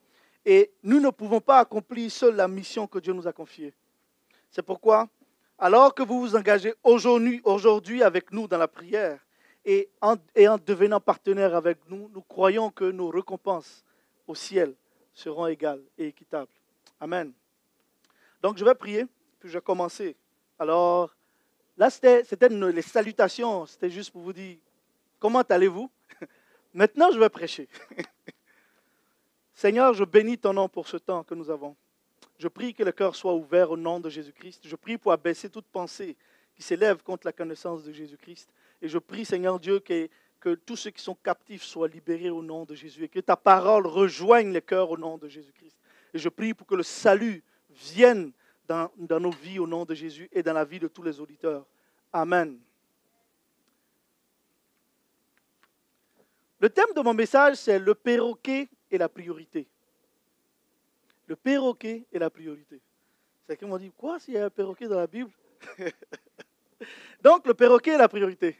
Et 0.45 0.71
nous 0.83 0.99
ne 0.99 1.09
pouvons 1.09 1.39
pas 1.39 1.59
accomplir 1.59 2.11
seul 2.11 2.35
la 2.35 2.47
mission 2.47 2.85
que 2.85 2.99
Dieu 2.99 3.13
nous 3.13 3.27
a 3.27 3.33
confiée. 3.33 3.73
C'est 4.51 4.61
pourquoi, 4.61 5.07
alors 5.63 5.95
que 5.95 6.03
vous 6.03 6.19
vous 6.19 6.35
engagez 6.35 6.73
aujourd'hui, 6.83 8.03
avec 8.03 8.31
nous 8.31 8.47
dans 8.47 8.57
la 8.57 8.67
prière 8.67 9.19
et 9.63 9.89
en 10.01 10.17
devenant 10.57 10.99
partenaire 10.99 11.55
avec 11.55 11.77
nous, 11.89 12.09
nous 12.13 12.21
croyons 12.21 12.69
que 12.69 12.85
nos 12.85 13.09
récompenses 13.09 13.83
au 14.27 14.35
ciel 14.35 14.75
seront 15.13 15.47
égales 15.47 15.81
et 15.97 16.07
équitables. 16.07 16.51
Amen. 16.99 17.31
Donc 18.41 18.57
je 18.57 18.65
vais 18.65 18.75
prier, 18.75 19.05
puis 19.39 19.49
je 19.49 19.53
vais 19.53 19.61
commencer. 19.61 20.17
Alors, 20.59 21.15
Là, 21.77 21.89
c'était 21.89 22.49
les 22.49 22.81
salutations. 22.81 23.65
C'était 23.65 23.89
juste 23.89 24.11
pour 24.11 24.21
vous 24.21 24.33
dire 24.33 24.57
comment 25.19 25.41
allez-vous? 25.41 25.89
Maintenant, 26.73 27.11
je 27.11 27.19
vais 27.19 27.29
prêcher. 27.29 27.67
Seigneur, 29.53 29.93
je 29.93 30.03
bénis 30.03 30.37
ton 30.37 30.53
nom 30.53 30.69
pour 30.69 30.87
ce 30.87 30.97
temps 30.97 31.23
que 31.23 31.33
nous 31.33 31.49
avons. 31.49 31.75
Je 32.43 32.49
prie 32.49 32.73
que 32.73 32.83
le 32.83 32.91
cœur 32.91 33.15
soit 33.15 33.33
ouvert 33.33 33.71
au 33.71 33.77
nom 33.77 34.01
de 34.01 34.09
Jésus-Christ. 34.09 34.67
Je 34.67 34.75
prie 34.75 34.97
pour 34.97 35.13
abaisser 35.13 35.49
toute 35.49 35.65
pensée 35.67 36.17
qui 36.53 36.61
s'élève 36.61 37.01
contre 37.01 37.25
la 37.25 37.31
connaissance 37.31 37.85
de 37.85 37.93
Jésus-Christ. 37.93 38.49
Et 38.81 38.89
je 38.89 38.97
prie, 38.97 39.23
Seigneur 39.23 39.57
Dieu, 39.61 39.79
que, 39.79 40.09
tous 40.65 40.75
ceux 40.75 40.89
qui 40.89 41.01
sont 41.01 41.15
captifs 41.15 41.63
soient 41.63 41.87
libérés 41.87 42.29
au 42.29 42.43
nom 42.43 42.65
de 42.65 42.75
Jésus 42.75 43.05
et 43.05 43.07
que 43.07 43.21
ta 43.21 43.37
parole 43.37 43.87
rejoigne 43.87 44.51
les 44.51 44.61
cœurs 44.61 44.91
au 44.91 44.97
nom 44.97 45.17
de 45.17 45.29
Jésus-Christ. 45.29 45.77
Et 46.13 46.19
je 46.19 46.27
prie 46.27 46.53
pour 46.53 46.67
que 46.67 46.75
le 46.75 46.83
salut 46.83 47.41
vienne 47.69 48.33
dans, 48.67 48.91
dans 48.97 49.21
nos 49.21 49.31
vies 49.31 49.59
au 49.59 49.65
nom 49.65 49.85
de 49.85 49.95
Jésus 49.95 50.27
et 50.33 50.43
dans 50.43 50.51
la 50.51 50.65
vie 50.65 50.79
de 50.79 50.89
tous 50.89 51.01
les 51.01 51.21
auditeurs. 51.21 51.65
Amen. 52.11 52.59
Le 56.59 56.69
thème 56.69 56.93
de 56.93 56.99
mon 56.99 57.13
message, 57.13 57.55
c'est 57.55 57.79
le 57.79 57.95
perroquet 57.95 58.67
et 58.91 58.97
la 58.97 59.07
priorité. 59.07 59.65
Le 61.33 61.37
perroquet 61.37 62.05
et 62.11 62.19
la 62.19 62.29
priorité. 62.29 62.79
Quelqu'un 63.47 63.65
m'a 63.65 63.79
dit, 63.79 63.91
quoi 63.97 64.19
s'il 64.19 64.35
y 64.35 64.37
a 64.37 64.45
un 64.45 64.51
perroquet 64.51 64.87
dans 64.87 64.99
la 64.99 65.07
Bible 65.07 65.31
Donc, 67.23 67.47
le 67.47 67.55
perroquet 67.55 67.95
et 67.95 67.97
la 67.97 68.07
priorité. 68.07 68.55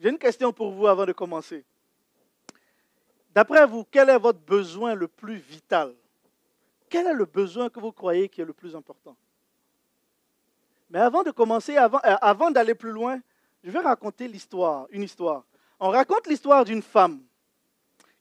J'ai 0.00 0.08
une 0.08 0.18
question 0.18 0.52
pour 0.52 0.72
vous 0.72 0.88
avant 0.88 1.06
de 1.06 1.12
commencer. 1.12 1.64
D'après 3.32 3.64
vous, 3.68 3.84
quel 3.88 4.10
est 4.10 4.18
votre 4.18 4.40
besoin 4.40 4.96
le 4.96 5.06
plus 5.06 5.36
vital? 5.36 5.94
Quel 6.88 7.06
est 7.06 7.14
le 7.14 7.24
besoin 7.24 7.70
que 7.70 7.78
vous 7.78 7.92
croyez 7.92 8.28
qui 8.28 8.40
est 8.40 8.44
le 8.44 8.52
plus 8.52 8.74
important? 8.74 9.16
Mais 10.90 10.98
avant 10.98 11.22
de 11.22 11.30
commencer, 11.30 11.76
avant, 11.76 12.00
euh, 12.04 12.16
avant 12.20 12.50
d'aller 12.50 12.74
plus 12.74 12.90
loin, 12.90 13.20
je 13.62 13.70
vais 13.70 13.78
raconter 13.78 14.26
l'histoire, 14.26 14.88
une 14.90 15.04
histoire. 15.04 15.44
On 15.78 15.90
raconte 15.90 16.26
l'histoire 16.26 16.64
d'une 16.64 16.82
femme 16.82 17.22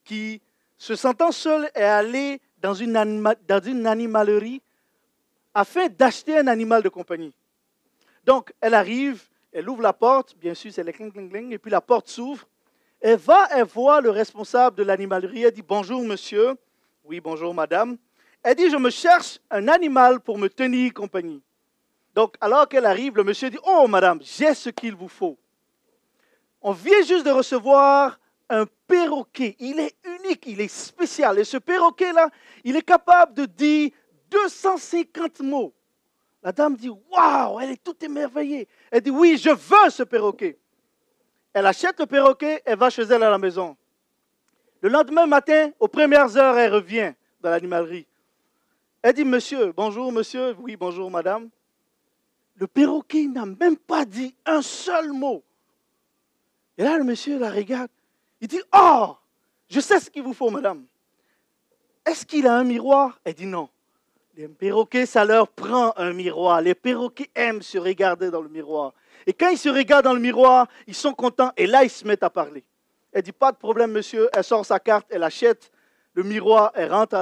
qui, 0.03 0.39
se 0.77 0.95
sentant 0.95 1.31
seule, 1.31 1.71
est 1.73 1.81
allée 1.81 2.39
dans 2.61 2.73
une, 2.73 2.93
dans 3.47 3.61
une 3.63 3.87
animalerie 3.87 4.61
afin 5.53 5.87
d'acheter 5.87 6.37
un 6.37 6.47
animal 6.47 6.83
de 6.83 6.89
compagnie. 6.89 7.33
Donc, 8.25 8.53
elle 8.61 8.73
arrive, 8.73 9.23
elle 9.51 9.67
ouvre 9.69 9.81
la 9.81 9.93
porte, 9.93 10.35
bien 10.37 10.53
sûr, 10.53 10.71
c'est 10.71 10.83
le 10.83 10.91
cling, 10.91 11.11
cling, 11.11 11.29
cling, 11.29 11.51
et 11.51 11.57
puis 11.57 11.71
la 11.71 11.81
porte 11.81 12.07
s'ouvre. 12.07 12.47
Elle 13.01 13.17
va, 13.17 13.47
elle 13.51 13.65
voit 13.65 13.99
le 13.99 14.11
responsable 14.11 14.77
de 14.77 14.83
l'animalerie, 14.83 15.43
elle 15.43 15.51
dit 15.51 15.63
Bonjour, 15.63 16.03
monsieur. 16.03 16.55
Oui, 17.03 17.19
bonjour, 17.19 17.53
madame. 17.53 17.97
Elle 18.43 18.55
dit 18.55 18.69
Je 18.69 18.77
me 18.77 18.91
cherche 18.91 19.39
un 19.49 19.67
animal 19.67 20.19
pour 20.19 20.37
me 20.37 20.47
tenir 20.47 20.93
compagnie. 20.93 21.41
Donc, 22.13 22.35
alors 22.39 22.67
qu'elle 22.67 22.85
arrive, 22.85 23.15
le 23.17 23.23
monsieur 23.23 23.49
dit 23.49 23.59
Oh, 23.65 23.87
madame, 23.87 24.19
j'ai 24.21 24.53
ce 24.53 24.69
qu'il 24.69 24.95
vous 24.95 25.07
faut. 25.07 25.37
On 26.61 26.73
vient 26.73 27.01
juste 27.01 27.25
de 27.25 27.31
recevoir 27.31 28.19
un 28.49 28.65
perroquet. 28.87 29.55
Il 29.59 29.79
est 29.79 29.95
il 30.45 30.61
est 30.61 30.67
spécial. 30.67 31.39
Et 31.39 31.43
ce 31.43 31.57
perroquet-là, 31.57 32.29
il 32.63 32.75
est 32.75 32.81
capable 32.81 33.33
de 33.33 33.45
dire 33.45 33.91
250 34.29 35.41
mots. 35.41 35.73
La 36.43 36.51
dame 36.51 36.75
dit 36.75 36.89
Waouh, 36.89 37.59
elle 37.59 37.71
est 37.71 37.83
toute 37.83 38.01
émerveillée. 38.03 38.67
Elle 38.89 39.01
dit 39.01 39.11
Oui, 39.11 39.37
je 39.37 39.49
veux 39.49 39.89
ce 39.89 40.03
perroquet. 40.03 40.57
Elle 41.53 41.65
achète 41.65 41.99
le 41.99 42.05
perroquet, 42.05 42.61
elle 42.65 42.77
va 42.77 42.89
chez 42.89 43.03
elle 43.03 43.23
à 43.23 43.29
la 43.29 43.37
maison. 43.37 43.75
Le 44.81 44.89
lendemain 44.89 45.27
matin, 45.27 45.71
aux 45.79 45.87
premières 45.87 46.35
heures, 46.37 46.57
elle 46.57 46.73
revient 46.73 47.13
dans 47.41 47.49
l'animalerie. 47.49 48.07
Elle 49.01 49.13
dit 49.13 49.25
Monsieur, 49.25 49.71
bonjour 49.73 50.11
monsieur, 50.11 50.55
oui, 50.59 50.75
bonjour 50.75 51.11
madame. 51.11 51.49
Le 52.55 52.67
perroquet 52.67 53.25
n'a 53.25 53.45
même 53.45 53.77
pas 53.77 54.05
dit 54.05 54.35
un 54.45 54.61
seul 54.61 55.11
mot. 55.11 55.43
Et 56.77 56.83
là, 56.83 56.97
le 56.97 57.03
monsieur 57.03 57.37
la 57.37 57.51
regarde. 57.51 57.89
Il 58.39 58.47
dit 58.47 58.61
Oh, 58.73 59.15
je 59.71 59.79
sais 59.79 60.01
ce 60.01 60.09
qu'il 60.09 60.21
vous 60.21 60.33
faut, 60.33 60.49
madame. 60.49 60.85
Est-ce 62.05 62.25
qu'il 62.25 62.45
a 62.45 62.57
un 62.57 62.65
miroir? 62.65 63.17
Elle 63.23 63.35
dit 63.35 63.45
non. 63.45 63.69
Les 64.35 64.49
perroquets, 64.49 65.05
ça 65.05 65.23
leur 65.23 65.47
prend 65.47 65.93
un 65.95 66.11
miroir. 66.11 66.61
Les 66.61 66.75
perroquets 66.75 67.29
aiment 67.33 67.61
se 67.61 67.77
regarder 67.77 68.29
dans 68.29 68.41
le 68.41 68.49
miroir. 68.49 68.93
Et 69.25 69.31
quand 69.31 69.47
ils 69.47 69.57
se 69.57 69.69
regardent 69.69 70.05
dans 70.05 70.13
le 70.13 70.19
miroir, 70.19 70.67
ils 70.87 70.95
sont 70.95 71.13
contents 71.13 71.53
et 71.55 71.67
là, 71.67 71.85
ils 71.85 71.89
se 71.89 72.05
mettent 72.05 72.23
à 72.23 72.29
parler. 72.29 72.65
Elle 73.13 73.21
dit 73.21 73.31
Pas 73.31 73.53
de 73.53 73.57
problème, 73.57 73.91
monsieur. 73.91 74.29
Elle 74.33 74.43
sort 74.43 74.65
sa 74.65 74.77
carte, 74.77 75.07
elle 75.09 75.23
achète 75.23 75.71
le 76.15 76.23
miroir, 76.23 76.73
elle 76.75 76.91
rentre, 76.91 77.15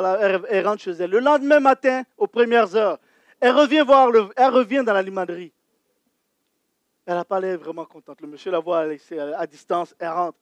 elle 0.49 0.67
rentre 0.67 0.81
chez 0.81 0.91
elle. 0.91 1.11
Le 1.11 1.19
lendemain 1.19 1.59
matin, 1.59 2.01
aux 2.17 2.25
premières 2.25 2.75
heures, 2.75 2.97
elle 3.39 3.51
revient, 3.51 3.83
voir 3.85 4.09
le, 4.09 4.27
elle 4.35 4.49
revient 4.49 4.83
dans 4.83 4.93
l'animaderie. 4.93 5.51
Elle 7.05 7.15
n'a 7.15 7.25
pas 7.25 7.39
l'air 7.39 7.59
vraiment 7.59 7.85
contente. 7.85 8.21
Le 8.21 8.27
monsieur 8.27 8.49
la 8.49 8.59
voit 8.59 8.87
à 9.37 9.45
distance, 9.45 9.93
elle 9.99 10.09
rentre. 10.09 10.37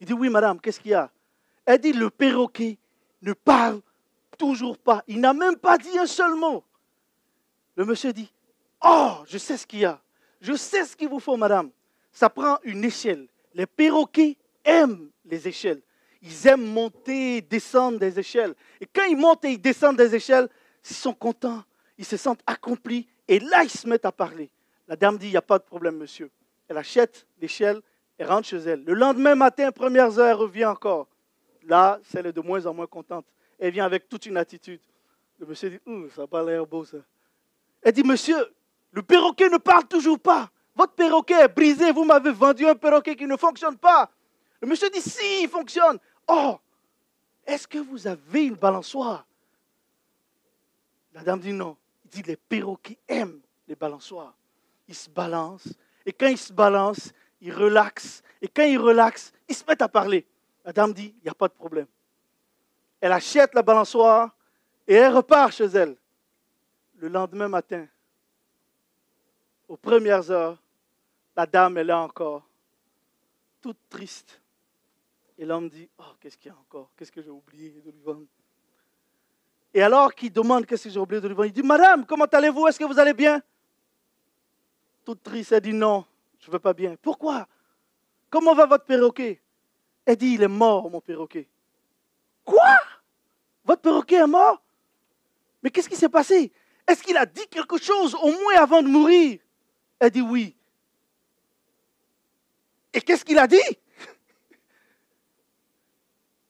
Il 0.00 0.06
dit 0.06 0.12
Oui, 0.12 0.28
madame, 0.28 0.60
qu'est-ce 0.60 0.80
qu'il 0.80 0.90
y 0.90 0.94
a? 0.94 1.10
Elle 1.66 1.80
dit 1.80 1.92
Le 1.92 2.10
perroquet 2.10 2.78
ne 3.22 3.32
parle 3.32 3.80
toujours 4.38 4.78
pas. 4.78 5.02
Il 5.08 5.20
n'a 5.20 5.34
même 5.34 5.56
pas 5.56 5.76
dit 5.76 5.98
un 5.98 6.06
seul 6.06 6.34
mot. 6.34 6.64
Le 7.76 7.84
monsieur 7.84 8.12
dit 8.12 8.32
Oh, 8.82 9.16
je 9.26 9.38
sais 9.38 9.56
ce 9.56 9.66
qu'il 9.66 9.80
y 9.80 9.84
a. 9.84 10.00
Je 10.40 10.54
sais 10.54 10.84
ce 10.84 10.96
qu'il 10.96 11.08
vous 11.08 11.20
faut, 11.20 11.36
madame. 11.36 11.70
Ça 12.12 12.30
prend 12.30 12.58
une 12.62 12.84
échelle. 12.84 13.26
Les 13.54 13.66
perroquets 13.66 14.36
aiment 14.64 15.10
les 15.24 15.48
échelles. 15.48 15.82
Ils 16.22 16.46
aiment 16.46 16.66
monter 16.66 17.36
et 17.36 17.40
descendre 17.42 17.98
des 17.98 18.18
échelles. 18.18 18.54
Et 18.80 18.86
quand 18.86 19.04
ils 19.04 19.16
montent 19.16 19.44
et 19.44 19.52
ils 19.52 19.60
descendent 19.60 19.96
des 19.96 20.14
échelles, 20.14 20.48
ils 20.88 20.96
sont 20.96 21.14
contents, 21.14 21.62
ils 21.98 22.04
se 22.04 22.16
sentent 22.16 22.42
accomplis. 22.46 23.06
Et 23.28 23.38
là, 23.40 23.64
ils 23.64 23.70
se 23.70 23.88
mettent 23.88 24.04
à 24.04 24.12
parler. 24.12 24.50
La 24.88 24.96
dame 24.96 25.18
dit, 25.18 25.26
il 25.26 25.30
n'y 25.30 25.36
a 25.36 25.42
pas 25.42 25.58
de 25.58 25.64
problème, 25.64 25.96
monsieur. 25.96 26.30
Elle 26.68 26.78
achète 26.78 27.26
l'échelle 27.40 27.80
et 28.18 28.24
rentre 28.24 28.48
chez 28.48 28.58
elle. 28.58 28.84
Le 28.84 28.94
lendemain 28.94 29.34
matin, 29.34 29.70
premières 29.72 30.18
heures, 30.18 30.28
elle 30.28 30.34
revient 30.34 30.64
encore. 30.64 31.08
Là, 31.66 32.00
elle 32.14 32.26
est 32.26 32.32
de 32.32 32.40
moins 32.40 32.64
en 32.64 32.72
moins 32.72 32.86
contente. 32.86 33.26
Elle 33.58 33.72
vient 33.72 33.84
avec 33.84 34.08
toute 34.08 34.26
une 34.26 34.36
attitude. 34.36 34.80
Le 35.38 35.46
monsieur 35.46 35.68
dit, 35.70 35.80
ça 36.14 36.22
n'a 36.22 36.26
pas 36.26 36.42
l'air 36.42 36.64
beau 36.64 36.84
ça. 36.84 36.98
Elle 37.82 37.92
dit, 37.92 38.04
monsieur, 38.04 38.36
le 38.92 39.02
perroquet 39.02 39.48
ne 39.48 39.58
parle 39.58 39.86
toujours 39.86 40.18
pas. 40.18 40.50
Votre 40.74 40.92
perroquet 40.92 41.34
est 41.34 41.48
brisé. 41.48 41.90
Vous 41.90 42.04
m'avez 42.04 42.32
vendu 42.32 42.66
un 42.66 42.74
perroquet 42.74 43.16
qui 43.16 43.26
ne 43.26 43.36
fonctionne 43.36 43.76
pas. 43.76 44.10
Le 44.60 44.68
monsieur 44.68 44.88
dit, 44.90 45.00
si, 45.00 45.42
il 45.42 45.48
fonctionne. 45.48 45.98
Oh, 46.28 46.58
est-ce 47.44 47.66
que 47.66 47.78
vous 47.78 48.06
avez 48.06 48.44
une 48.46 48.54
balançoire? 48.54 49.26
La 51.14 51.22
dame 51.22 51.40
dit 51.40 51.52
non. 51.52 51.76
Il 52.04 52.10
dit, 52.10 52.22
les 52.22 52.36
perroquets 52.36 52.98
aiment 53.08 53.40
les 53.66 53.74
balançoires. 53.74 54.34
Ils 54.86 54.94
se 54.94 55.10
balancent. 55.10 55.74
Et 56.04 56.12
quand 56.12 56.28
ils 56.28 56.38
se 56.38 56.52
balancent, 56.52 57.12
ils 57.40 57.52
relaxent. 57.52 58.22
Et 58.40 58.48
quand 58.48 58.64
ils 58.64 58.78
relaxent, 58.78 59.32
ils 59.48 59.54
se 59.54 59.64
mettent 59.66 59.82
à 59.82 59.88
parler. 59.88 60.24
La 60.66 60.72
dame 60.72 60.92
dit, 60.92 61.14
il 61.18 61.22
n'y 61.22 61.30
a 61.30 61.34
pas 61.34 61.46
de 61.46 61.52
problème. 61.52 61.86
Elle 63.00 63.12
achète 63.12 63.54
la 63.54 63.62
balançoire 63.62 64.34
et 64.88 64.94
elle 64.94 65.14
repart 65.14 65.52
chez 65.52 65.66
elle. 65.66 65.96
Le 66.96 67.06
lendemain 67.06 67.46
matin, 67.46 67.86
aux 69.68 69.76
premières 69.76 70.28
heures, 70.28 70.60
la 71.36 71.46
dame 71.46 71.78
est 71.78 71.84
là 71.84 72.00
encore, 72.00 72.42
toute 73.60 73.78
triste. 73.88 74.40
Et 75.38 75.44
l'homme 75.44 75.68
dit, 75.68 75.88
oh, 75.98 76.14
qu'est-ce 76.18 76.36
qu'il 76.36 76.50
y 76.50 76.54
a 76.54 76.58
encore? 76.58 76.90
Qu'est-ce 76.96 77.12
que 77.12 77.22
j'ai 77.22 77.30
oublié 77.30 77.70
de 77.70 77.90
lui 77.90 78.00
vendre? 78.02 78.26
Et 79.72 79.82
alors 79.82 80.12
qu'il 80.14 80.32
demande 80.32 80.66
qu'est-ce 80.66 80.84
que 80.84 80.90
j'ai 80.90 80.98
oublié 80.98 81.20
de 81.20 81.28
lui 81.28 81.34
vendre, 81.34 81.46
il 81.46 81.52
dit, 81.52 81.62
Madame, 81.62 82.04
comment 82.06 82.24
allez-vous? 82.24 82.66
Est-ce 82.66 82.78
que 82.78 82.84
vous 82.84 82.98
allez 82.98 83.14
bien? 83.14 83.40
Toute 85.04 85.22
triste, 85.22 85.52
elle 85.52 85.60
dit, 85.60 85.72
non, 85.72 86.04
je 86.40 86.48
ne 86.48 86.52
veux 86.52 86.58
pas 86.58 86.72
bien. 86.72 86.96
Pourquoi? 87.00 87.46
Comment 88.30 88.54
va 88.54 88.66
votre 88.66 88.84
perroquet? 88.84 89.40
Elle 90.06 90.16
dit, 90.16 90.34
il 90.34 90.42
est 90.42 90.48
mort, 90.48 90.88
mon 90.88 91.00
perroquet. 91.00 91.48
Quoi? 92.44 92.78
Votre 93.64 93.82
perroquet 93.82 94.16
est 94.16 94.26
mort? 94.26 94.62
Mais 95.62 95.70
qu'est-ce 95.70 95.88
qui 95.88 95.96
s'est 95.96 96.08
passé? 96.08 96.52
Est-ce 96.86 97.02
qu'il 97.02 97.16
a 97.16 97.26
dit 97.26 97.46
quelque 97.48 97.76
chose 97.76 98.14
au 98.14 98.30
moins 98.30 98.54
avant 98.56 98.82
de 98.82 98.88
mourir? 98.88 99.40
Elle 99.98 100.10
dit 100.10 100.22
oui. 100.22 100.54
Et 102.92 103.00
qu'est-ce 103.00 103.24
qu'il 103.24 103.38
a 103.38 103.48
dit? 103.48 103.56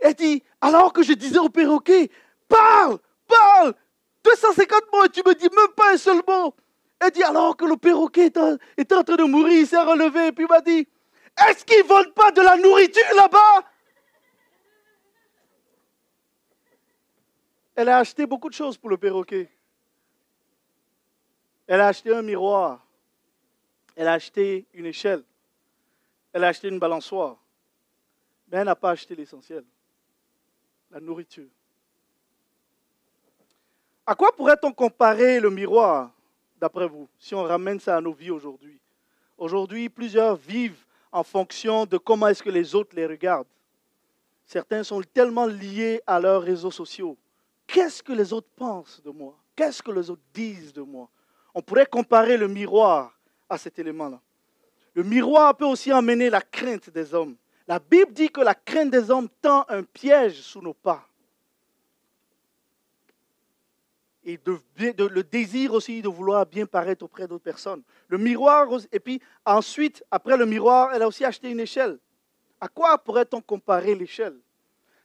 Elle 0.00 0.14
dit, 0.14 0.42
alors 0.60 0.92
que 0.92 1.02
je 1.02 1.14
disais 1.14 1.38
au 1.38 1.48
perroquet, 1.48 2.10
parle, 2.46 2.98
parle, 3.26 3.74
250 4.22 4.82
mots 4.92 5.04
et 5.04 5.08
tu 5.08 5.22
me 5.26 5.34
dis 5.34 5.48
même 5.48 5.72
pas 5.74 5.94
un 5.94 5.96
seul 5.96 6.20
mot. 6.28 6.54
Elle 7.00 7.10
dit, 7.10 7.22
alors 7.22 7.56
que 7.56 7.64
le 7.64 7.76
perroquet 7.76 8.30
est 8.76 8.92
en 8.92 9.02
train 9.02 9.16
de 9.16 9.24
mourir, 9.24 9.60
il 9.60 9.66
s'est 9.66 9.80
relevé 9.80 10.26
et 10.26 10.32
puis 10.32 10.44
m'a 10.44 10.60
dit, 10.60 10.86
est-ce 11.38 11.64
qu'ils 11.64 11.82
ne 11.82 11.88
volent 11.88 12.12
pas 12.12 12.32
de 12.32 12.40
la 12.40 12.56
nourriture 12.56 13.02
là-bas? 13.14 13.64
Elle 17.74 17.90
a 17.90 17.98
acheté 17.98 18.24
beaucoup 18.24 18.48
de 18.48 18.54
choses 18.54 18.78
pour 18.78 18.88
le 18.88 18.96
perroquet. 18.96 19.50
Elle 21.66 21.80
a 21.80 21.88
acheté 21.88 22.14
un 22.14 22.22
miroir. 22.22 22.86
Elle 23.94 24.08
a 24.08 24.14
acheté 24.14 24.66
une 24.72 24.86
échelle. 24.86 25.22
Elle 26.32 26.44
a 26.44 26.48
acheté 26.48 26.68
une 26.68 26.78
balançoire. 26.78 27.36
Mais 28.48 28.58
elle 28.58 28.66
n'a 28.66 28.76
pas 28.76 28.90
acheté 28.90 29.14
l'essentiel, 29.14 29.64
la 30.90 31.00
nourriture. 31.00 31.48
À 34.06 34.14
quoi 34.14 34.30
pourrait-on 34.34 34.72
comparer 34.72 35.40
le 35.40 35.50
miroir, 35.50 36.12
d'après 36.58 36.86
vous, 36.86 37.08
si 37.18 37.34
on 37.34 37.42
ramène 37.42 37.80
ça 37.80 37.96
à 37.96 38.00
nos 38.00 38.12
vies 38.12 38.30
aujourd'hui? 38.30 38.80
Aujourd'hui, 39.36 39.88
plusieurs 39.88 40.36
vivent 40.36 40.85
en 41.12 41.22
fonction 41.22 41.86
de 41.86 41.98
comment 41.98 42.28
est-ce 42.28 42.42
que 42.42 42.50
les 42.50 42.74
autres 42.74 42.94
les 42.94 43.06
regardent. 43.06 43.46
Certains 44.44 44.84
sont 44.84 45.02
tellement 45.02 45.46
liés 45.46 46.00
à 46.06 46.20
leurs 46.20 46.42
réseaux 46.42 46.70
sociaux 46.70 47.16
Qu'est-ce 47.66 48.02
que 48.02 48.12
les 48.12 48.32
autres 48.32 48.48
pensent 48.54 49.02
de 49.02 49.10
moi? 49.10 49.34
Qu'est-ce 49.56 49.82
que 49.82 49.90
les 49.90 50.08
autres 50.08 50.22
disent 50.32 50.72
de 50.72 50.82
moi? 50.82 51.08
On 51.54 51.62
pourrait 51.62 51.86
comparer 51.86 52.36
le 52.36 52.48
miroir 52.48 53.18
à 53.48 53.58
cet 53.58 53.78
élément-là. 53.78 54.20
Le 54.94 55.02
miroir 55.02 55.56
peut 55.56 55.64
aussi 55.64 55.92
emmener 55.92 56.30
la 56.30 56.40
crainte 56.40 56.90
des 56.90 57.12
hommes. 57.12 57.36
La 57.66 57.78
Bible 57.78 58.12
dit 58.12 58.30
que 58.30 58.40
la 58.40 58.54
crainte 58.54 58.90
des 58.90 59.10
hommes 59.10 59.28
tend 59.42 59.64
un 59.68 59.82
piège 59.82 60.40
sous 60.40 60.60
nos 60.60 60.74
pas. 60.74 61.06
Et 64.28 64.40
le 64.44 65.22
désir 65.22 65.72
aussi 65.72 66.02
de 66.02 66.08
vouloir 66.08 66.44
bien 66.44 66.66
paraître 66.66 67.04
auprès 67.04 67.28
d'autres 67.28 67.44
personnes. 67.44 67.82
Le 68.08 68.18
miroir, 68.18 68.66
et 68.90 68.98
puis 68.98 69.22
ensuite, 69.44 70.02
après 70.10 70.36
le 70.36 70.44
miroir, 70.44 70.90
elle 70.92 71.02
a 71.02 71.06
aussi 71.06 71.24
acheté 71.24 71.48
une 71.48 71.60
échelle. 71.60 71.96
À 72.60 72.66
quoi 72.66 72.98
pourrait-on 72.98 73.40
comparer 73.40 73.94
l'échelle? 73.94 74.36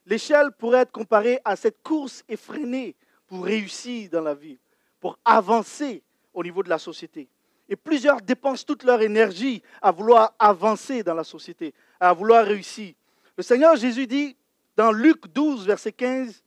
L'échelle 0.07 0.51
pourrait 0.51 0.79
être 0.79 0.91
comparée 0.91 1.39
à 1.45 1.55
cette 1.55 1.83
course 1.83 2.23
effrénée 2.27 2.95
pour 3.27 3.45
réussir 3.45 4.09
dans 4.09 4.21
la 4.21 4.33
vie, 4.33 4.57
pour 4.99 5.19
avancer 5.23 6.01
au 6.33 6.41
niveau 6.41 6.63
de 6.63 6.69
la 6.69 6.79
société. 6.79 7.29
Et 7.69 7.75
plusieurs 7.75 8.23
dépensent 8.23 8.65
toute 8.65 8.83
leur 8.83 9.03
énergie 9.03 9.61
à 9.83 9.91
vouloir 9.91 10.33
avancer 10.39 11.03
dans 11.03 11.13
la 11.13 11.23
société, 11.23 11.75
à 11.99 12.11
vouloir 12.11 12.43
réussir. 12.43 12.95
Le 13.37 13.43
Seigneur 13.43 13.75
Jésus 13.75 14.07
dit 14.07 14.35
dans 14.75 14.91
Luc 14.91 15.27
12, 15.27 15.67
verset 15.67 15.91
15, 15.91 16.41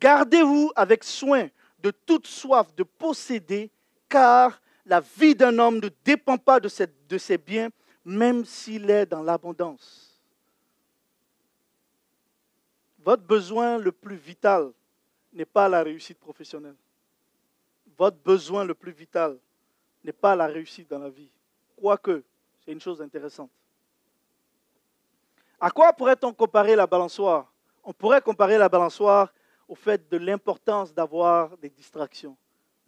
Gardez-vous 0.00 0.72
avec 0.74 1.04
soin 1.04 1.48
de 1.82 1.90
toute 1.90 2.26
soif 2.26 2.74
de 2.74 2.82
posséder, 2.82 3.70
car 4.08 4.60
la 4.86 5.00
vie 5.00 5.34
d'un 5.34 5.58
homme 5.58 5.78
ne 5.78 5.88
dépend 6.04 6.36
pas 6.36 6.60
de, 6.60 6.68
ses 6.68 7.38
biens, 7.38 7.70
même 8.04 8.44
s'il 8.44 8.90
est 8.90 9.06
dans 9.06 9.22
l'abondance. 9.22 10.20
Votre 12.98 13.22
besoin 13.22 13.78
le 13.78 13.92
plus 13.92 14.16
vital 14.16 14.72
n'est 15.32 15.44
pas 15.44 15.68
la 15.68 15.82
réussite 15.82 16.18
professionnelle. 16.18 16.76
Votre 17.96 18.18
besoin 18.18 18.64
le 18.64 18.74
plus 18.74 18.92
vital 18.92 19.38
n'est 20.04 20.12
pas 20.12 20.34
la 20.34 20.46
réussite 20.46 20.90
dans 20.90 20.98
la 20.98 21.08
vie. 21.08 21.30
Quoique, 21.76 22.22
c'est 22.64 22.72
une 22.72 22.80
chose 22.80 23.00
intéressante. 23.00 23.50
À 25.58 25.70
quoi 25.70 25.92
pourrait-on 25.92 26.32
comparer 26.32 26.74
la 26.74 26.86
balançoire? 26.86 27.52
On 27.84 27.92
pourrait 27.92 28.22
comparer 28.22 28.58
la 28.58 28.68
balançoire 28.68 29.32
au 29.70 29.76
fait 29.76 30.10
de 30.10 30.16
l'importance 30.16 30.92
d'avoir 30.92 31.56
des 31.56 31.70
distractions, 31.70 32.36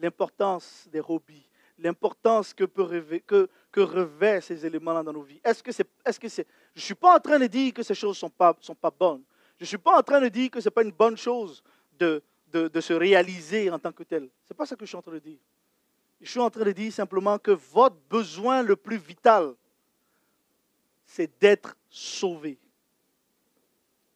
l'importance 0.00 0.88
des 0.90 1.00
hobbies, 1.00 1.48
l'importance 1.78 2.52
que, 2.52 2.64
que, 2.64 3.48
que 3.70 3.80
revêt 3.80 4.40
ces 4.40 4.66
éléments-là 4.66 5.04
dans 5.04 5.12
nos 5.12 5.22
vies. 5.22 5.40
Est-ce 5.44 5.62
que 5.62 5.70
je 5.70 6.42
ne 6.42 6.80
suis 6.80 6.96
pas 6.96 7.16
en 7.16 7.20
train 7.20 7.38
de 7.38 7.46
dire 7.46 7.72
que 7.72 7.84
ces 7.84 7.94
choses 7.94 8.16
ne 8.16 8.28
sont 8.28 8.30
pas, 8.30 8.90
bonnes. 8.98 9.22
Je 9.58 9.62
ne 9.62 9.66
suis 9.68 9.78
pas 9.78 9.96
en 9.96 10.02
train 10.02 10.20
de 10.20 10.28
dire 10.28 10.50
que 10.50 10.60
ce 10.60 10.66
n'est 10.66 10.72
pas 10.72 10.82
une 10.82 10.90
bonne 10.90 11.16
chose 11.16 11.62
de, 11.96 12.20
se 12.52 12.92
réaliser 12.92 13.70
en 13.70 13.78
tant 13.78 13.92
que 13.92 14.02
tel. 14.02 14.28
Ce 14.44 14.52
n'est 14.52 14.56
pas 14.56 14.66
ça 14.66 14.74
que 14.74 14.84
je 14.84 14.88
suis 14.88 14.98
en 14.98 15.02
train 15.02 15.12
de 15.12 15.20
dire. 15.20 15.38
Je 16.20 16.28
suis 16.28 16.40
en 16.40 16.50
train 16.50 16.64
de 16.64 16.72
dire 16.72 16.92
simplement 16.92 17.38
que 17.38 17.52
votre 17.52 17.96
besoin 18.10 18.64
le 18.64 18.74
plus 18.74 18.98
vital, 18.98 19.54
c'est 21.06 21.30
d'être 21.40 21.76
sauvé. 21.88 22.58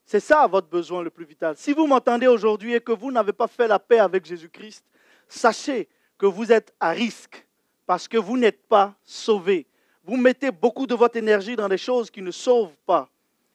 C'est 0.06 0.20
ça 0.20 0.46
votre 0.46 0.68
besoin 0.68 1.02
le 1.02 1.10
plus 1.10 1.24
vital. 1.24 1.56
Si 1.56 1.72
vous 1.72 1.88
m'entendez 1.88 2.28
aujourd'hui 2.28 2.74
et 2.74 2.80
que 2.80 2.92
vous 2.92 3.10
n'avez 3.10 3.32
pas 3.32 3.48
fait 3.48 3.66
la 3.66 3.80
paix 3.80 3.98
avec 3.98 4.24
Jésus-Christ, 4.24 4.84
sachez 5.28 5.88
que 6.16 6.26
vous 6.26 6.52
êtes 6.52 6.72
à 6.78 6.90
risque 6.90 7.44
parce 7.86 8.06
que 8.06 8.16
vous 8.16 8.38
n'êtes 8.38 8.68
pas 8.68 8.94
sauvé. 9.02 9.66
Vous 10.04 10.16
mettez 10.16 10.52
beaucoup 10.52 10.86
de 10.86 10.94
votre 10.94 11.16
énergie 11.16 11.56
dans 11.56 11.68
des 11.68 11.76
choses 11.76 12.08
qui 12.08 12.22
ne 12.22 12.30
sauvent 12.30 12.76
pas. 12.86 13.10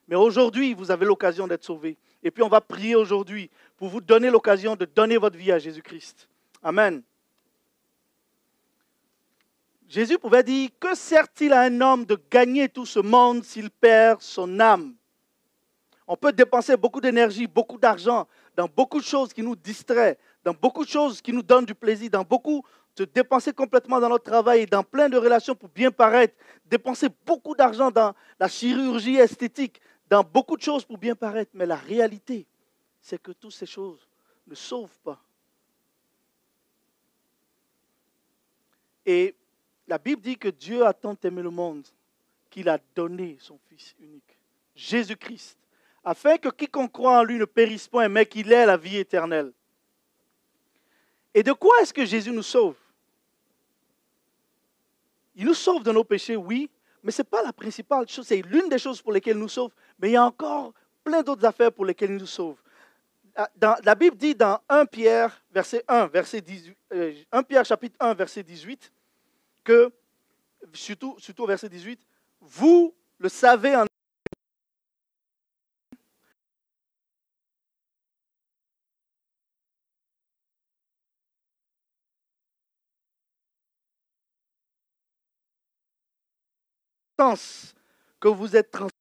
Mais 0.10 0.18
aujourd'hui, 0.18 0.74
vous 0.74 0.92
avez 0.92 1.06
l'occasion 1.06 1.48
d'être 1.48 1.64
sauvé. 1.64 1.98
Et 2.22 2.32
puis 2.32 2.44
on 2.44 2.50
va 2.50 2.60
prier 2.60 2.96
aujourd'hui 2.96 3.50
pour 3.78 3.88
vous 3.88 4.02
donner 4.02 4.30
l'occasion 4.30 4.76
de 4.76 4.84
donner 4.84 5.18
votre 5.18 5.38
vie 5.38 5.54
à 5.54 5.58
Jésus-Christ. 5.58 6.28
Amen. 6.62 7.02
Jésus 9.88 10.20
pouvait 10.20 10.44
dire, 10.44 10.70
que 10.82 10.96
sert-il 10.96 11.54
à 11.54 11.62
un 11.62 11.80
homme 11.80 12.06
de 12.06 12.20
gagner 12.30 12.68
tout 12.68 12.86
ce 12.86 13.00
monde 13.00 13.46
s'il 13.46 13.70
perd 13.70 14.22
son 14.22 14.60
âme? 14.60 14.96
On 16.12 16.18
peut 16.18 16.34
dépenser 16.34 16.76
beaucoup 16.76 17.00
d'énergie, 17.00 17.48
beaucoup 17.48 17.78
d'argent 17.78 18.28
dans 18.58 18.68
beaucoup 18.68 19.00
de 19.00 19.06
choses 19.06 19.32
qui 19.32 19.42
nous 19.42 19.56
distraient, 19.56 20.20
dans 20.44 20.54
beaucoup 20.54 20.84
de 20.84 20.90
choses 20.90 21.22
qui 21.22 21.32
nous 21.32 21.42
donnent 21.42 21.64
du 21.66 21.74
plaisir, 21.74 22.10
dans 22.10 22.26
beaucoup 22.26 22.66
de 22.98 23.06
dépenser 23.06 23.54
complètement 23.54 23.98
dans 23.98 24.10
notre 24.10 24.26
travail, 24.26 24.66
dans 24.66 24.84
plein 24.84 25.08
de 25.08 25.16
relations 25.16 25.56
pour 25.56 25.70
bien 25.70 25.90
paraître, 25.90 26.36
dépenser 26.66 27.08
beaucoup 27.26 27.56
d'argent 27.56 27.92
dans 27.92 28.14
la 28.38 28.50
chirurgie 28.50 29.16
esthétique, 29.16 29.80
dans 30.10 30.22
beaucoup 30.22 30.58
de 30.58 30.62
choses 30.62 30.84
pour 30.84 30.98
bien 30.98 31.16
paraître. 31.16 31.52
Mais 31.54 31.66
la 31.66 31.78
réalité, 31.78 32.46
c'est 33.00 33.22
que 33.22 33.32
toutes 33.32 33.54
ces 33.54 33.66
choses 33.66 34.06
ne 34.48 34.56
sauvent 34.56 35.00
pas. 35.06 35.24
Et 39.06 39.34
la 39.88 39.98
Bible 39.98 40.22
dit 40.22 40.38
que 40.38 40.50
Dieu 40.50 40.86
a 40.86 40.92
tant 40.92 41.16
aimé 41.24 41.42
le 41.42 41.52
monde 41.52 41.88
qu'il 42.50 42.68
a 42.68 42.80
donné 42.94 43.38
son 43.40 43.58
Fils 43.70 43.96
unique, 44.02 44.38
Jésus-Christ, 44.76 45.58
afin 46.04 46.38
que 46.38 46.50
quiconque 46.50 46.92
croit 46.92 47.20
en 47.20 47.24
lui 47.24 47.38
ne 47.38 47.46
périsse 47.46 47.88
point, 47.88 48.08
mais 48.08 48.26
qu'il 48.26 48.52
ait 48.52 48.66
la 48.66 48.78
vie 48.78 48.98
éternelle. 48.98 49.52
Et 51.34 51.44
de 51.44 51.54
quoi 51.54 51.80
est-ce 51.82 51.94
que 51.94 52.06
Jésus 52.06 52.32
nous 52.32 52.44
sauve? 52.44 52.76
Il 55.36 55.46
nous 55.46 55.54
sauve 55.54 55.84
de 55.84 55.92
nos 55.92 56.04
péchés, 56.04 56.36
oui, 56.36 56.70
mais 57.04 57.12
ce 57.12 57.22
n'est 57.22 57.28
pas 57.28 57.42
la 57.42 57.54
principale 57.54 58.08
chose, 58.08 58.28
c'est 58.28 58.42
l'une 58.42 58.70
des 58.70 58.78
choses 58.78 59.02
pour 59.02 59.12
lesquelles 59.12 59.38
il 59.38 59.42
nous 59.42 59.50
sauve, 59.50 59.72
mais 60.00 60.10
il 60.10 60.14
y 60.14 60.18
a 60.18 60.26
encore 60.26 60.74
plein 61.04 61.22
d'autres 61.22 61.46
affaires 61.46 61.72
pour 61.72 61.86
lesquelles 61.86 62.12
il 62.12 62.18
nous 62.18 62.26
sauve. 62.26 62.58
Ah, 63.36 63.50
la 63.84 63.96
Bible 63.96 64.18
dit 64.18 64.36
dans 64.36 64.60
1 64.68 64.86
Pierre, 64.88 65.42
verset 65.52 65.84
1, 65.88 66.08
verset 66.08 66.42
18, 66.42 66.78
1 66.92 66.96
euh, 66.96 67.44
Pierre 67.44 67.66
chapitre 67.66 67.96
1, 68.00 68.14
verset 68.14 68.44
18, 68.44 68.92
que, 69.64 69.92
surtout, 70.74 71.16
surtout 71.18 71.46
verset 71.46 71.70
18, 71.70 72.02
vous 72.42 72.94
le 73.20 73.30
savez 73.30 73.76
en 73.76 73.86
que 88.20 88.28
vous 88.28 88.56
êtes 88.56 88.72
transformés. 88.72 88.92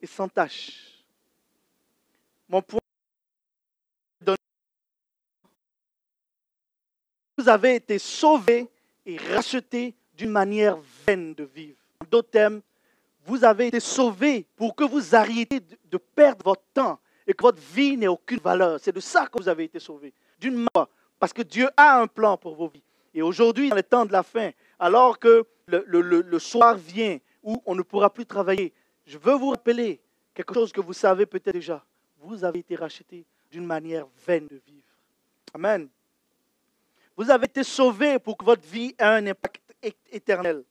et 0.00 0.06
sans 0.06 0.28
tâche. 0.28 1.04
Mon 2.48 2.60
point 2.60 2.80
vous 7.36 7.48
avez 7.48 7.76
été 7.76 7.98
sauvés 8.00 8.68
et 9.06 9.16
rachetés 9.16 9.96
d'une 10.22 10.30
manière 10.30 10.78
vaine 11.04 11.34
de 11.34 11.42
vivre. 11.42 11.76
En 12.00 12.04
d'autres 12.08 12.30
termes, 12.30 12.60
vous 13.26 13.44
avez 13.44 13.66
été 13.66 13.80
sauvés 13.80 14.46
pour 14.54 14.76
que 14.76 14.84
vous 14.84 15.16
arrêtiez 15.16 15.60
de 15.90 15.98
perdre 15.98 16.44
votre 16.44 16.62
temps 16.72 17.00
et 17.26 17.34
que 17.34 17.42
votre 17.42 17.60
vie 17.60 17.96
n'ait 17.96 18.06
aucune 18.06 18.38
valeur. 18.38 18.78
C'est 18.80 18.92
de 18.92 19.00
ça 19.00 19.26
que 19.26 19.42
vous 19.42 19.48
avez 19.48 19.64
été 19.64 19.80
sauvés. 19.80 20.12
D'une 20.38 20.54
manière, 20.54 20.86
parce 21.18 21.32
que 21.32 21.42
Dieu 21.42 21.68
a 21.76 22.00
un 22.00 22.06
plan 22.06 22.36
pour 22.36 22.54
vos 22.54 22.68
vies. 22.68 22.84
Et 23.12 23.20
aujourd'hui, 23.20 23.68
dans 23.68 23.74
les 23.74 23.82
temps 23.82 24.06
de 24.06 24.12
la 24.12 24.22
fin, 24.22 24.50
alors 24.78 25.18
que 25.18 25.44
le, 25.66 26.38
soir 26.38 26.76
vient 26.76 27.18
où 27.42 27.60
on 27.66 27.74
ne 27.74 27.82
pourra 27.82 28.08
plus 28.12 28.24
travailler, 28.24 28.72
je 29.04 29.18
veux 29.18 29.34
vous 29.34 29.50
rappeler 29.50 30.00
quelque 30.34 30.54
chose 30.54 30.70
que 30.70 30.80
vous 30.80 30.92
savez 30.92 31.26
peut-être 31.26 31.52
déjà. 31.52 31.84
Vous 32.20 32.44
avez 32.44 32.60
été 32.60 32.76
rachetés 32.76 33.24
d'une 33.50 33.66
manière 33.66 34.06
vaine 34.24 34.46
de 34.46 34.60
vivre. 34.64 34.86
Amen. 35.52 35.88
Vous 37.16 37.30
avez 37.30 37.44
été 37.44 37.62
sauvés 37.62 38.18
pour 38.18 38.36
que 38.36 38.44
votre 38.44 38.66
vie 38.66 38.94
ait 38.98 39.04
un 39.04 39.26
impact 39.26 39.61
éternel. 40.10 40.64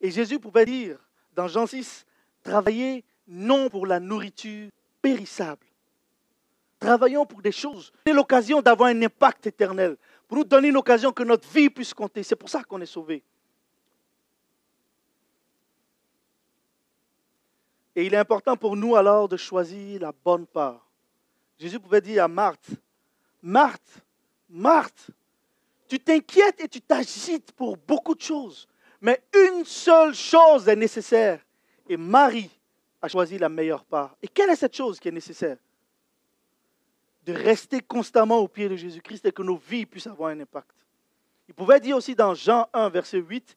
Et 0.00 0.10
Jésus 0.10 0.38
pouvait 0.38 0.64
dire 0.64 0.98
dans 1.34 1.48
Jean 1.48 1.66
6, 1.66 2.06
travaillez 2.42 3.04
non 3.26 3.68
pour 3.68 3.86
la 3.86 4.00
nourriture 4.00 4.70
périssable. 5.00 5.66
Travaillons 6.78 7.24
pour 7.24 7.40
des 7.40 7.52
choses. 7.52 7.92
C'est 8.06 8.12
l'occasion 8.12 8.60
d'avoir 8.60 8.90
un 8.90 9.02
impact 9.02 9.46
éternel. 9.46 9.96
Pour 10.28 10.38
nous 10.38 10.44
donner 10.44 10.68
une 10.68 10.76
occasion 10.76 11.12
que 11.12 11.22
notre 11.22 11.48
vie 11.48 11.70
puisse 11.70 11.94
compter. 11.94 12.22
C'est 12.22 12.36
pour 12.36 12.48
ça 12.48 12.62
qu'on 12.62 12.80
est 12.80 12.86
sauvé. 12.86 13.22
Et 17.96 18.06
il 18.06 18.14
est 18.14 18.18
important 18.18 18.56
pour 18.56 18.76
nous 18.76 18.96
alors 18.96 19.28
de 19.28 19.36
choisir 19.36 20.00
la 20.00 20.12
bonne 20.12 20.46
part. 20.46 20.84
Jésus 21.58 21.78
pouvait 21.78 22.00
dire 22.00 22.24
à 22.24 22.28
Marthe, 22.28 22.70
Marthe, 23.40 24.02
Marthe, 24.48 25.10
tu 25.88 25.98
t'inquiètes 25.98 26.60
et 26.60 26.68
tu 26.68 26.80
t'agites 26.80 27.52
pour 27.52 27.76
beaucoup 27.76 28.14
de 28.14 28.20
choses. 28.20 28.68
Mais 29.00 29.22
une 29.34 29.64
seule 29.64 30.14
chose 30.14 30.68
est 30.68 30.76
nécessaire. 30.76 31.40
Et 31.88 31.96
Marie 31.96 32.50
a 33.02 33.08
choisi 33.08 33.38
la 33.38 33.48
meilleure 33.48 33.84
part. 33.84 34.16
Et 34.22 34.28
quelle 34.28 34.50
est 34.50 34.56
cette 34.56 34.76
chose 34.76 34.98
qui 34.98 35.08
est 35.08 35.12
nécessaire? 35.12 35.58
De 37.24 37.32
rester 37.32 37.80
constamment 37.80 38.38
au 38.38 38.48
pied 38.48 38.68
de 38.68 38.76
Jésus-Christ 38.76 39.26
et 39.26 39.32
que 39.32 39.42
nos 39.42 39.56
vies 39.56 39.86
puissent 39.86 40.06
avoir 40.06 40.30
un 40.30 40.40
impact. 40.40 40.74
Il 41.48 41.54
pouvait 41.54 41.80
dire 41.80 41.96
aussi 41.96 42.14
dans 42.14 42.34
Jean 42.34 42.68
1, 42.72 42.88
verset 42.88 43.18
8, 43.18 43.56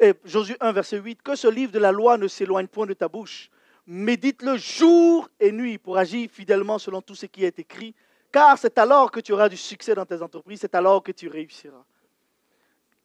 et 0.00 0.14
Josué 0.24 0.56
1, 0.60 0.72
verset 0.72 0.98
8, 0.98 1.22
que 1.22 1.36
ce 1.36 1.48
livre 1.48 1.72
de 1.72 1.78
la 1.78 1.92
loi 1.92 2.16
ne 2.16 2.28
s'éloigne 2.28 2.66
point 2.66 2.86
de 2.86 2.94
ta 2.94 3.08
bouche. 3.08 3.50
Médite-le 3.86 4.56
jour 4.56 5.28
et 5.38 5.52
nuit 5.52 5.78
pour 5.78 5.96
agir 5.96 6.28
fidèlement 6.30 6.78
selon 6.78 7.02
tout 7.02 7.14
ce 7.14 7.26
qui 7.26 7.44
est 7.44 7.58
écrit, 7.58 7.94
car 8.36 8.58
c'est 8.58 8.76
alors 8.76 9.10
que 9.10 9.20
tu 9.20 9.32
auras 9.32 9.48
du 9.48 9.56
succès 9.56 9.94
dans 9.94 10.04
tes 10.04 10.20
entreprises, 10.20 10.60
c'est 10.60 10.74
alors 10.74 11.02
que 11.02 11.10
tu 11.10 11.26
réussiras. 11.26 11.82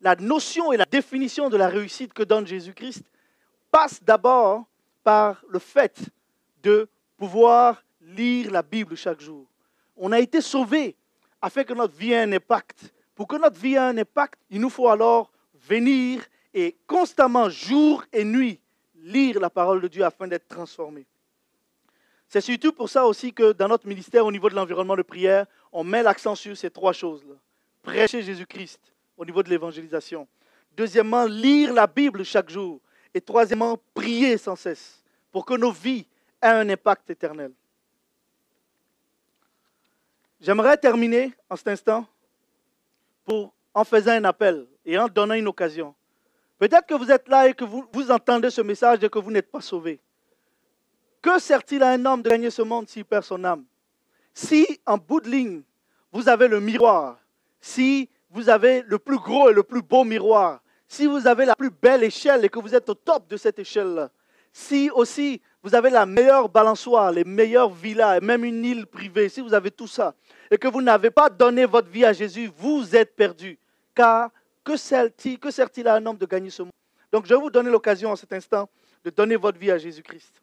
La 0.01 0.13
notion 0.17 0.73
et 0.73 0.75
la 0.75 0.83
définition 0.83 1.47
de 1.47 1.55
la 1.55 1.69
réussite 1.69 2.11
que 2.11 2.23
donne 2.23 2.45
Jésus-Christ 2.45 3.05
passe 3.71 4.03
d'abord 4.03 4.65
par 5.05 5.41
le 5.47 5.59
fait 5.59 6.01
de 6.61 6.89
pouvoir 7.15 7.81
lire 8.01 8.51
la 8.51 8.61
Bible 8.61 8.97
chaque 8.97 9.21
jour. 9.21 9.45
On 9.95 10.11
a 10.11 10.19
été 10.19 10.41
sauvés 10.41 10.97
afin 11.41 11.63
que 11.63 11.71
notre 11.71 11.95
vie 11.95 12.11
ait 12.11 12.23
un 12.23 12.33
impact. 12.33 12.91
Pour 13.15 13.25
que 13.25 13.37
notre 13.37 13.57
vie 13.57 13.75
ait 13.75 13.77
un 13.77 13.97
impact, 13.97 14.37
il 14.49 14.59
nous 14.59 14.69
faut 14.69 14.89
alors 14.89 15.31
venir 15.65 16.25
et 16.53 16.75
constamment, 16.85 17.47
jour 17.47 18.03
et 18.11 18.25
nuit, 18.25 18.59
lire 18.95 19.39
la 19.39 19.49
parole 19.49 19.79
de 19.79 19.87
Dieu 19.87 20.03
afin 20.03 20.27
d'être 20.27 20.49
transformés. 20.49 21.05
C'est 22.31 22.39
surtout 22.39 22.71
pour 22.71 22.87
ça 22.87 23.05
aussi 23.05 23.33
que 23.33 23.51
dans 23.51 23.67
notre 23.67 23.85
ministère, 23.85 24.25
au 24.25 24.31
niveau 24.31 24.49
de 24.49 24.55
l'environnement 24.55 24.95
de 24.95 25.01
prière, 25.01 25.45
on 25.69 25.83
met 25.83 26.01
l'accent 26.01 26.33
sur 26.33 26.55
ces 26.55 26.69
trois 26.69 26.93
choses-là. 26.93 27.33
Prêcher 27.83 28.21
Jésus-Christ 28.21 28.79
au 29.17 29.25
niveau 29.25 29.43
de 29.43 29.49
l'évangélisation. 29.49 30.25
Deuxièmement, 30.77 31.25
lire 31.25 31.73
la 31.73 31.87
Bible 31.87 32.23
chaque 32.23 32.49
jour. 32.49 32.79
Et 33.13 33.19
troisièmement, 33.19 33.77
prier 33.93 34.37
sans 34.37 34.55
cesse 34.55 35.03
pour 35.29 35.45
que 35.45 35.55
nos 35.55 35.73
vies 35.73 36.07
aient 36.41 36.47
un 36.47 36.69
impact 36.69 37.09
éternel. 37.09 37.51
J'aimerais 40.39 40.77
terminer 40.77 41.33
en 41.49 41.57
cet 41.57 41.67
instant 41.67 42.05
pour, 43.25 43.53
en 43.73 43.83
faisant 43.83 44.13
un 44.13 44.23
appel 44.23 44.67
et 44.85 44.97
en 44.97 45.09
donnant 45.09 45.33
une 45.33 45.49
occasion. 45.49 45.93
Peut-être 46.57 46.87
que 46.87 46.93
vous 46.93 47.11
êtes 47.11 47.27
là 47.27 47.49
et 47.49 47.53
que 47.53 47.65
vous, 47.65 47.85
vous 47.91 48.09
entendez 48.09 48.51
ce 48.51 48.61
message 48.61 49.03
et 49.03 49.09
que 49.09 49.19
vous 49.19 49.31
n'êtes 49.31 49.51
pas 49.51 49.59
sauvé. 49.59 49.99
Que 51.21 51.39
sert-il 51.39 51.83
à 51.83 51.91
un 51.91 52.05
homme 52.05 52.21
de 52.21 52.29
gagner 52.29 52.49
ce 52.49 52.61
monde 52.61 52.89
s'il 52.89 53.05
perd 53.05 53.23
son 53.23 53.43
âme? 53.43 53.63
Si, 54.33 54.65
en 54.85 54.97
bout 54.97 55.21
de 55.21 55.29
ligne, 55.29 55.61
vous 56.11 56.27
avez 56.27 56.47
le 56.47 56.59
miroir, 56.59 57.19
si 57.59 58.09
vous 58.29 58.49
avez 58.49 58.81
le 58.87 58.97
plus 58.97 59.17
gros 59.17 59.49
et 59.49 59.53
le 59.53 59.63
plus 59.63 59.81
beau 59.81 60.03
miroir, 60.03 60.61
si 60.87 61.05
vous 61.05 61.27
avez 61.27 61.45
la 61.45 61.55
plus 61.55 61.69
belle 61.69 62.03
échelle 62.03 62.43
et 62.43 62.49
que 62.49 62.59
vous 62.59 62.73
êtes 62.73 62.89
au 62.89 62.95
top 62.95 63.27
de 63.29 63.37
cette 63.37 63.59
échelle-là, 63.59 64.09
si 64.51 64.89
aussi 64.89 65.41
vous 65.63 65.75
avez 65.75 65.89
la 65.89 66.05
meilleure 66.05 66.49
balançoire, 66.49 67.11
les 67.11 67.23
meilleures 67.23 67.69
villas, 67.69 68.17
et 68.17 68.25
même 68.25 68.43
une 68.43 68.65
île 68.65 68.87
privée, 68.87 69.29
si 69.29 69.41
vous 69.41 69.53
avez 69.53 69.69
tout 69.71 69.87
ça, 69.87 70.15
et 70.49 70.57
que 70.57 70.67
vous 70.67 70.81
n'avez 70.81 71.11
pas 71.11 71.29
donné 71.29 71.65
votre 71.65 71.87
vie 71.89 72.03
à 72.03 72.13
Jésus, 72.13 72.51
vous 72.57 72.95
êtes 72.95 73.15
perdu. 73.15 73.59
Car 73.93 74.31
que 74.63 74.75
sert-il 74.75 75.87
à 75.87 75.95
un 75.95 76.05
homme 76.05 76.17
de 76.17 76.25
gagner 76.25 76.49
ce 76.49 76.63
monde? 76.63 76.71
Donc 77.11 77.25
je 77.25 77.33
vais 77.33 77.39
vous 77.39 77.51
donner 77.51 77.69
l'occasion 77.69 78.11
en 78.11 78.15
cet 78.15 78.33
instant 78.33 78.67
de 79.03 79.09
donner 79.11 79.35
votre 79.35 79.59
vie 79.59 79.71
à 79.71 79.77
Jésus-Christ. 79.77 80.40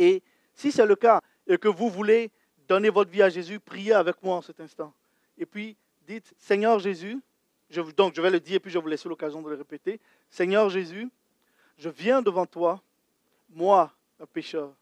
Et 0.00 0.22
si 0.54 0.72
c'est 0.72 0.86
le 0.86 0.96
cas 0.96 1.20
et 1.46 1.58
que 1.58 1.68
vous 1.68 1.90
voulez 1.90 2.30
donner 2.66 2.88
votre 2.88 3.10
vie 3.10 3.20
à 3.20 3.28
Jésus, 3.28 3.60
priez 3.60 3.92
avec 3.92 4.22
moi 4.22 4.36
en 4.36 4.40
cet 4.40 4.58
instant. 4.58 4.94
Et 5.36 5.44
puis 5.44 5.76
dites, 6.06 6.32
Seigneur 6.38 6.78
Jésus, 6.78 7.20
donc 7.98 8.14
je 8.16 8.22
vais 8.22 8.30
le 8.30 8.40
dire 8.40 8.56
et 8.56 8.60
puis 8.60 8.70
je 8.70 8.78
vais 8.78 8.82
vous 8.82 8.88
laisser 8.88 9.10
l'occasion 9.10 9.42
de 9.42 9.50
le 9.50 9.56
répéter. 9.56 10.00
Seigneur 10.30 10.70
Jésus, 10.70 11.10
je 11.76 11.90
viens 11.90 12.22
devant 12.22 12.46
toi, 12.46 12.82
moi, 13.50 13.92
un 14.18 14.24
pécheur. 14.24 14.72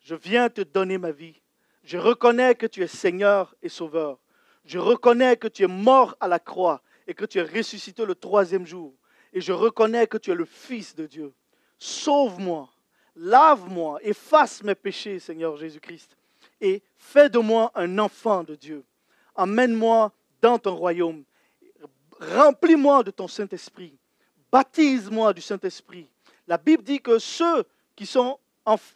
Je 0.00 0.14
viens 0.14 0.48
te 0.48 0.60
donner 0.60 0.98
ma 0.98 1.10
vie. 1.10 1.40
Je 1.82 1.98
reconnais 1.98 2.54
que 2.54 2.66
tu 2.66 2.84
es 2.84 2.86
Seigneur 2.86 3.56
et 3.60 3.68
Sauveur. 3.68 4.20
Je 4.64 4.78
reconnais 4.78 5.36
que 5.36 5.48
tu 5.48 5.64
es 5.64 5.68
mort 5.68 6.16
à 6.20 6.28
la 6.28 6.38
croix 6.38 6.80
et 7.08 7.14
que 7.14 7.24
tu 7.24 7.38
es 7.38 7.42
ressuscité 7.42 8.06
le 8.06 8.14
troisième 8.14 8.68
jour. 8.68 8.94
Et 9.32 9.40
je 9.40 9.52
reconnais 9.52 10.06
que 10.06 10.16
tu 10.16 10.30
es 10.30 10.34
le 10.36 10.44
Fils 10.44 10.94
de 10.94 11.06
Dieu. 11.06 11.32
Sauve-moi 11.76 12.70
Lave-moi, 13.16 13.98
efface 14.02 14.62
mes 14.62 14.74
péchés, 14.74 15.18
Seigneur 15.18 15.56
Jésus-Christ, 15.56 16.16
et 16.60 16.82
fais 16.96 17.28
de 17.28 17.38
moi 17.38 17.70
un 17.74 17.98
enfant 17.98 18.42
de 18.42 18.54
Dieu. 18.54 18.84
Emmène-moi 19.34 20.12
dans 20.40 20.58
ton 20.58 20.74
royaume. 20.74 21.24
Remplis-moi 22.20 23.02
de 23.02 23.10
ton 23.10 23.28
Saint-Esprit. 23.28 23.96
Baptise-moi 24.50 25.32
du 25.32 25.40
Saint-Esprit. 25.40 26.08
La 26.46 26.58
Bible 26.58 26.82
dit 26.82 27.00
que 27.00 27.18
ceux 27.18 27.64
qui 27.96 28.06
sont, 28.06 28.38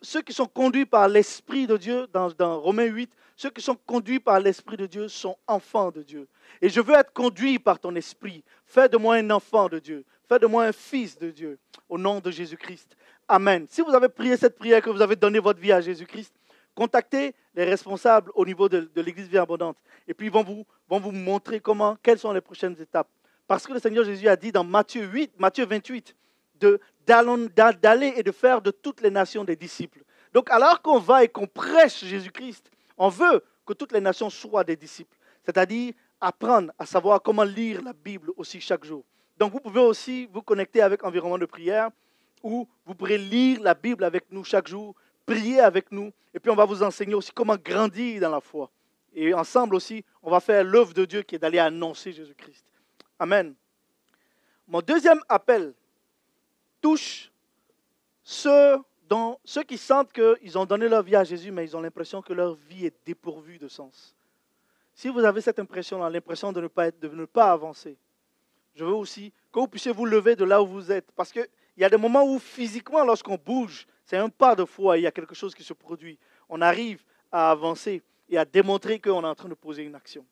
ceux 0.03 0.23
qui 0.23 0.33
sont 0.33 0.47
conduits 0.47 0.87
par 0.87 1.09
l'Esprit 1.09 1.67
de 1.67 1.77
Dieu, 1.77 2.07
dans, 2.13 2.31
dans 2.31 2.61
Romains 2.61 2.85
8, 2.85 3.11
ceux 3.37 3.51
qui 3.51 3.63
sont 3.63 3.77
conduits 3.77 4.19
par 4.19 4.41
l'Esprit 4.41 4.77
de 4.77 4.87
Dieu 4.87 5.09
sont 5.09 5.37
enfants 5.47 5.91
de 5.91 6.03
Dieu. 6.03 6.29
Et 6.61 6.69
je 6.69 6.81
veux 6.81 6.95
être 6.95 7.13
conduit 7.13 7.59
par 7.59 7.79
ton 7.79 7.95
Esprit. 7.95 8.43
Fais 8.67 8.89
de 8.89 8.97
moi 8.97 9.15
un 9.15 9.31
enfant 9.31 9.69
de 9.69 9.79
Dieu. 9.79 10.05
Fais 10.29 10.39
de 10.39 10.47
moi 10.47 10.65
un 10.65 10.73
fils 10.73 11.17
de 11.17 11.31
Dieu. 11.31 11.59
Au 11.89 11.97
nom 11.97 12.21
de 12.21 12.31
Jésus-Christ. 12.31 12.97
Amen. 13.31 13.67
Si 13.69 13.83
vous 13.83 13.95
avez 13.95 14.09
prié 14.09 14.39
cette 14.39 14.57
prière, 14.57 14.81
que 14.81 14.89
vous 14.89 15.03
avez 15.03 15.15
donné 15.15 15.39
votre 15.39 15.61
vie 15.61 15.71
à 15.71 15.83
Jésus-Christ, 15.83 16.35
contactez 16.75 17.35
les 17.55 17.65
responsables 17.65 18.31
au 18.35 18.47
niveau 18.47 18.71
de, 18.71 18.91
l'Église 18.97 19.29
Vie 19.29 19.37
Abondante. 19.37 19.77
Et 20.07 20.15
puis 20.15 20.29
ils 20.29 20.33
vont 20.33 20.43
vous, 20.43 20.65
vont 20.89 20.99
vous 20.99 21.13
montrer 21.13 21.61
comment, 21.61 21.99
quelles 22.03 22.19
sont 22.19 22.33
les 22.33 22.41
prochaines 22.41 22.81
étapes. 22.81 23.09
Parce 23.47 23.67
que 23.67 23.75
le 23.75 23.81
Seigneur 23.81 24.05
Jésus 24.05 24.29
a 24.29 24.37
dit 24.37 24.51
dans 24.51 24.65
Matthieu 24.65 25.05
8, 25.05 25.39
Matthieu 25.39 25.67
28, 25.67 26.17
d'aller 27.07 28.15
et 28.17 28.23
de 28.23 28.33
faire 28.33 28.63
de 28.63 28.71
toutes 28.71 29.03
les 29.03 29.11
nations 29.11 29.45
des 29.45 29.57
disciples. 29.57 30.03
Donc 30.33 30.51
alors 30.51 30.81
qu'on 30.81 30.99
va 30.99 31.23
et 31.23 31.29
qu'on 31.29 31.47
prêche 31.47 32.05
Jésus-Christ, 32.05 32.71
on 32.97 33.11
veut 33.11 33.45
que 33.67 33.75
toutes 33.75 33.93
les 33.93 34.01
nations 34.01 34.31
soient 34.31 34.65
des 34.65 34.77
disciples. 34.77 35.17
C'est-à-dire 35.45 35.93
apprendre 36.19 36.73
à 36.79 36.87
savoir 36.87 37.23
comment 37.23 37.45
lire 37.45 37.83
la 37.83 37.93
Bible 37.93 38.31
aussi 38.39 38.59
chaque 38.59 38.85
jour. 38.85 39.05
Donc 39.37 39.53
vous 39.53 39.61
pouvez 39.61 39.81
aussi 39.81 40.27
vous 40.33 40.43
connecter 40.43 40.81
avec 40.81 41.05
Environnement 41.05 41.39
de 41.39 41.47
prière 41.47 41.91
où 42.43 42.69
vous 42.85 42.95
pourrez 42.95 43.19
lire 43.19 43.61
la 43.61 43.75
Bible 43.75 44.05
avec 44.05 44.31
nous 44.31 44.45
chaque 44.45 44.69
jour, 44.69 44.95
prier 45.27 45.61
avec 45.61 45.93
nous, 45.93 46.13
et 46.35 46.41
puis 46.41 46.51
on 46.51 46.57
va 46.57 46.65
vous 46.65 46.83
enseigner 46.83 47.15
aussi 47.15 47.33
comment 47.33 47.57
grandir 47.57 48.21
dans 48.21 48.31
la 48.31 48.41
foi. 48.41 48.71
Et 49.15 49.35
ensemble 49.35 49.75
aussi, 49.75 50.05
on 50.23 50.31
va 50.31 50.41
faire 50.41 50.65
l'œuvre 50.65 50.95
de 50.95 51.05
Dieu 51.05 51.23
qui 51.23 51.35
est 51.35 51.39
d'aller 51.39 51.59
annoncer 51.59 52.13
Jésus-Christ. 52.13 52.65
Amen. 53.19 53.55
Mon 54.67 54.81
deuxième 54.81 55.21
appel 55.29 55.75
touche 56.81 57.31
ceux, 58.23 58.79
dont, 59.09 59.39
ceux 59.45 59.63
qui 59.63 59.79
sentent 59.79 60.13
qu'ils 60.13 60.59
ont 60.59 60.67
donné 60.67 60.89
leur 60.89 61.03
vie 61.03 61.17
à 61.17 61.25
Jésus, 61.25 61.51
mais 61.51 61.65
ils 61.65 61.77
ont 61.77 61.81
l'impression 61.81 62.21
que 62.21 62.33
leur 62.33 62.55
vie 62.55 62.87
est 62.87 62.95
dépourvue 63.07 63.59
de 63.59 63.69
sens. 63.69 64.15
Si 64.95 65.09
vous 65.09 65.21
avez 65.21 65.41
cette 65.41 65.59
impression, 65.59 66.07
l'impression 66.09 66.53
de 66.53 66.61
ne 66.61 66.69
pas 66.69 66.91
de 66.91 67.09
ne 67.09 67.25
pas 67.25 67.53
avancer, 67.53 67.97
je 68.75 68.85
veux 68.85 68.95
aussi 68.95 69.33
que 69.53 69.59
vous 69.59 69.69
puissiez 69.69 69.93
vous 69.93 70.05
lever 70.05 70.37
de 70.37 70.45
là 70.45 70.63
où 70.63 70.67
vous 70.67 70.93
êtes, 70.93 71.11
parce 71.13 71.33
que 71.33 71.49
il 71.79 71.83
y 71.83 71.85
a 71.85 71.89
des 71.89 71.97
moments 71.97 72.25
où 72.25 72.41
physiquement, 72.41 73.05
lorsqu'on 73.05 73.37
bouge, 73.37 73.87
c'est 74.05 74.17
un 74.17 74.29
pas 74.29 74.57
de 74.57 74.65
foi, 74.65 74.99
il 74.99 75.03
y 75.03 75.07
a 75.07 75.13
quelque 75.13 75.37
chose 75.37 75.55
qui 75.55 75.63
se 75.63 75.73
produit. 75.73 76.19
On 76.49 76.61
arrive 76.61 77.05
à 77.31 77.53
avancer 77.53 78.03
et 78.29 78.37
à 78.37 78.45
démontrer 78.45 78.99
qu'on 78.99 79.23
est 79.23 79.29
en 79.29 79.35
train 79.37 79.49
de 79.49 79.55
poser 79.55 79.85
une 79.85 79.95
action. 79.95 80.27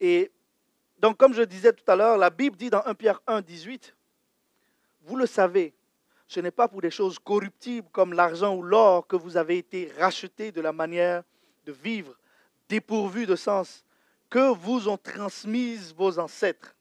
Et 0.00 0.32
donc, 0.98 1.16
comme 1.16 1.34
je 1.34 1.42
disais 1.42 1.72
tout 1.72 1.88
à 1.88 1.94
l'heure, 1.94 2.18
la 2.18 2.30
Bible 2.30 2.56
dit 2.56 2.68
dans 2.68 2.84
1 2.84 2.94
Pierre 2.96 3.22
1, 3.28 3.42
18, 3.42 3.94
vous 5.02 5.14
le 5.14 5.24
savez, 5.24 5.72
ce 6.26 6.40
n'est 6.40 6.50
pas 6.50 6.66
pour 6.66 6.82
des 6.82 6.90
choses 6.90 7.20
corruptibles 7.20 7.88
comme 7.92 8.12
l'argent 8.12 8.56
ou 8.56 8.62
l'or 8.62 9.06
que 9.06 9.14
vous 9.14 9.36
avez 9.36 9.58
été 9.58 9.92
rachetés 10.00 10.50
de 10.50 10.60
la 10.60 10.72
manière 10.72 11.22
de 11.64 11.70
vivre 11.70 12.18
dépourvue 12.68 13.26
de 13.26 13.36
sens 13.36 13.84
que 14.30 14.52
vous 14.52 14.88
ont 14.88 14.98
transmise 14.98 15.94
vos 15.94 16.18
ancêtres, 16.18 16.74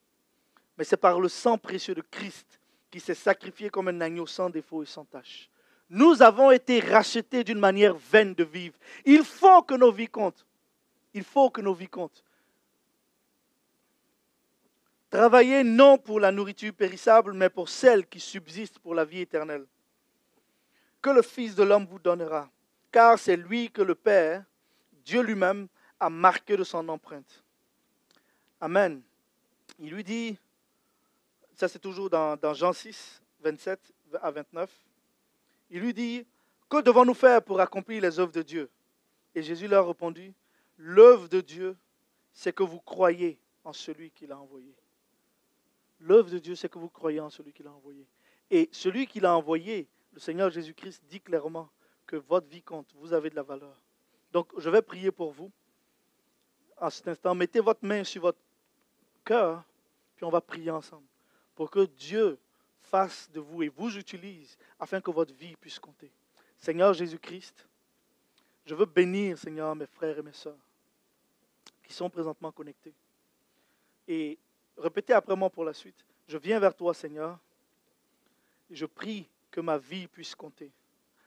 mais 0.75 0.83
c'est 0.83 0.97
par 0.97 1.19
le 1.19 1.29
sang 1.29 1.59
précieux 1.59 1.93
de 1.93 2.01
Christ 2.01 2.54
qui 2.95 3.01
s'est 3.01 3.13
sacrifié 3.13 3.69
comme 3.69 3.89
un 3.89 3.99
agneau 3.99 4.25
sans 4.25 4.49
défaut 4.49 4.81
et 4.81 4.85
sans 4.85 5.03
tache. 5.03 5.49
Nous 5.89 6.21
avons 6.21 6.49
été 6.49 6.79
rachetés 6.79 7.43
d'une 7.43 7.59
manière 7.59 7.93
vaine 7.93 8.33
de 8.33 8.45
vivre. 8.45 8.77
Il 9.03 9.25
faut 9.25 9.61
que 9.63 9.73
nos 9.73 9.91
vies 9.91 10.07
comptent. 10.07 10.45
Il 11.13 11.25
faut 11.25 11.49
que 11.49 11.59
nos 11.59 11.73
vies 11.73 11.89
comptent. 11.89 12.23
Travaillez 15.09 15.61
non 15.65 15.97
pour 15.97 16.21
la 16.21 16.31
nourriture 16.31 16.73
périssable, 16.73 17.33
mais 17.33 17.49
pour 17.49 17.67
celle 17.67 18.07
qui 18.07 18.21
subsiste 18.21 18.79
pour 18.79 18.95
la 18.95 19.03
vie 19.03 19.19
éternelle. 19.19 19.65
Que 21.01 21.09
le 21.09 21.21
Fils 21.21 21.53
de 21.53 21.63
l'homme 21.63 21.87
vous 21.87 21.99
donnera, 21.99 22.49
car 22.93 23.19
c'est 23.19 23.35
lui 23.35 23.69
que 23.71 23.81
le 23.81 23.95
Père, 23.95 24.45
Dieu 25.03 25.19
lui-même, 25.21 25.67
a 25.99 26.09
marqué 26.09 26.55
de 26.55 26.63
son 26.63 26.87
empreinte. 26.87 27.43
Amen. 28.61 29.01
Il 29.79 29.89
lui 29.89 30.05
dit, 30.05 30.37
ça 31.55 31.67
c'est 31.67 31.79
toujours 31.79 32.09
dans, 32.09 32.53
Jean 32.53 32.73
6, 32.73 33.21
27 33.39 33.79
à 34.21 34.31
29. 34.31 34.69
Il 35.69 35.79
lui 35.79 35.93
dit, 35.93 36.25
que 36.69 36.81
devons-nous 36.81 37.13
faire 37.13 37.41
pour 37.41 37.59
accomplir 37.59 38.01
les 38.01 38.19
œuvres 38.19 38.31
de 38.31 38.41
Dieu? 38.41 38.69
Et 39.33 39.41
Jésus 39.41 39.67
leur 39.67 39.85
a 39.85 39.87
répondu, 39.87 40.33
l'œuvre 40.77 41.27
de 41.27 41.41
Dieu, 41.41 41.77
c'est 42.33 42.53
que 42.53 42.63
vous 42.63 42.79
croyez 42.79 43.39
en 43.63 43.73
celui 43.73 44.11
qui 44.11 44.27
l'a 44.27 44.37
envoyé. 44.37 44.75
L'œuvre 45.99 46.29
de 46.29 46.39
Dieu, 46.39 46.55
c'est 46.55 46.69
que 46.69 46.77
vous 46.77 46.89
croyez 46.89 47.19
en 47.19 47.29
celui 47.29 47.53
qui 47.53 47.63
l'a 47.63 47.71
envoyé. 47.71 48.05
Et 48.51 48.69
celui 48.71 49.07
qui 49.07 49.19
l'a 49.19 49.35
envoyé, 49.35 49.87
le 50.11 50.19
Seigneur 50.19 50.49
Jésus-Christ, 50.49 51.03
dit 51.09 51.21
clairement 51.21 51.69
que 52.05 52.17
votre 52.17 52.47
vie 52.47 52.61
compte, 52.61 52.87
vous 52.95 53.13
avez 53.13 53.29
de 53.29 53.35
la 53.35 53.43
valeur. 53.43 53.81
Donc, 54.31 54.49
je 54.57 54.69
vais 54.69 54.81
prier 54.81 55.11
pour 55.11 55.31
vous. 55.31 55.51
En 56.77 56.89
cet 56.89 57.07
instant, 57.07 57.33
mettez 57.33 57.61
votre 57.61 57.85
main 57.85 58.03
sur 58.03 58.21
votre 58.21 58.39
cœur, 59.23 59.63
puis 60.15 60.25
on 60.25 60.29
va 60.29 60.41
prier 60.41 60.69
ensemble 60.71 61.07
pour 61.55 61.71
que 61.71 61.85
Dieu 61.85 62.37
fasse 62.81 63.29
de 63.31 63.39
vous 63.39 63.63
et 63.63 63.69
vous 63.69 63.97
utilise 63.97 64.57
afin 64.79 65.01
que 65.01 65.11
votre 65.11 65.33
vie 65.33 65.55
puisse 65.55 65.79
compter. 65.79 66.11
Seigneur 66.57 66.93
Jésus-Christ, 66.93 67.67
je 68.65 68.75
veux 68.75 68.85
bénir, 68.85 69.37
Seigneur, 69.37 69.75
mes 69.75 69.87
frères 69.87 70.17
et 70.17 70.23
mes 70.23 70.33
sœurs 70.33 70.57
qui 71.83 71.93
sont 71.93 72.09
présentement 72.09 72.51
connectés. 72.51 72.93
Et 74.07 74.37
répétez 74.77 75.13
après 75.13 75.35
moi 75.35 75.49
pour 75.49 75.63
la 75.63 75.73
suite. 75.73 76.05
Je 76.27 76.37
viens 76.37 76.59
vers 76.59 76.75
toi, 76.75 76.93
Seigneur, 76.93 77.37
Je 78.71 78.87
prie 78.87 79.29
que 79.51 79.61
ma 79.61 79.77
vie 79.77 80.07
puisse 80.07 80.33
compter. 80.33 80.71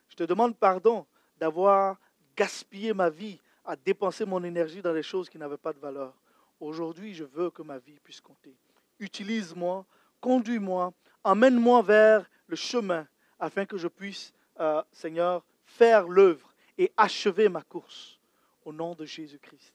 Je 0.09 0.17
te 0.17 0.25
demande 0.25 0.57
pardon 0.57 1.07
d'avoir 1.39 1.99
gaspillé 2.37 2.93
ma 2.93 3.09
vie 3.09 3.39
à 3.65 3.77
dépenser 3.77 4.25
mon 4.25 4.43
énergie 4.43 4.83
dans 4.83 4.93
des 4.93 5.05
choses 5.05 5.29
qui 5.29 5.39
n'avaient 5.39 5.57
pas 5.57 5.73
de 5.73 5.79
valeur. 5.79 6.15
Aujourd'hui, 6.59 7.15
je 7.15 7.25
veux 7.25 7.51
que 7.51 7.63
ma 7.63 7.79
vie 7.79 8.01
puisse 8.03 8.21
compter. 8.21 8.57
Utilise-moi, 8.99 9.87
conduis-moi, 10.21 10.93
emmène-moi 11.25 11.83
vers 11.83 12.29
le 12.47 12.57
chemin 12.57 13.07
afin 13.39 13.65
que 13.65 13.77
je 13.77 13.89
puisse, 13.89 14.33
euh, 14.61 14.83
Seigneur, 14.93 15.45
faire 15.65 16.09
l'œuvre 16.09 16.55
et 16.77 16.93
achever 16.97 17.49
ma 17.49 17.63
course. 17.63 18.19
Au 18.65 18.73
nom 18.73 18.95
de 18.95 19.05
Jésus-Christ. 19.05 19.73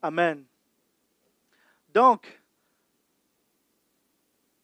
Amen. 0.00 0.44
Donc, 1.92 2.40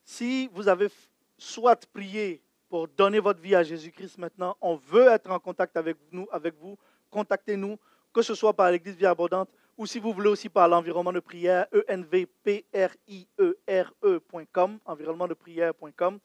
si 0.05 0.49
vous 0.49 0.67
avez 0.67 0.89
soit 1.37 1.87
prié 1.87 2.43
pour 2.69 2.89
donner 2.89 3.21
votre 3.21 3.41
vie 3.41 3.55
à 3.55 3.63
Jésus-Christ 3.63 4.19
maintenant, 4.19 4.57
on 4.61 4.77
veut 4.77 5.09
être 5.09 5.31
en 5.31 5.39
contact 5.39 5.77
avec 5.77 5.97
nous, 6.11 6.27
avec 6.33 6.55
vous, 6.57 6.79
contactez-nous, 7.11 7.79
que 8.13 8.23
ce 8.23 8.35
soit 8.35 8.53
par 8.53 8.71
l'Église 8.71 8.97
Vie 8.97 9.07
Abondante 9.07 9.51
ou 9.77 9.87
si 9.87 9.99
vous 9.99 10.13
voulez 10.13 10.29
aussi 10.29 10.49
par 10.49 10.69
l'environnement 10.69 11.13
de 11.13 11.21
prière, 11.21 11.67
envpriere.com, 13.69 14.79
environnement 14.85 15.29
de 15.29 15.35
prière.com. 15.35 16.19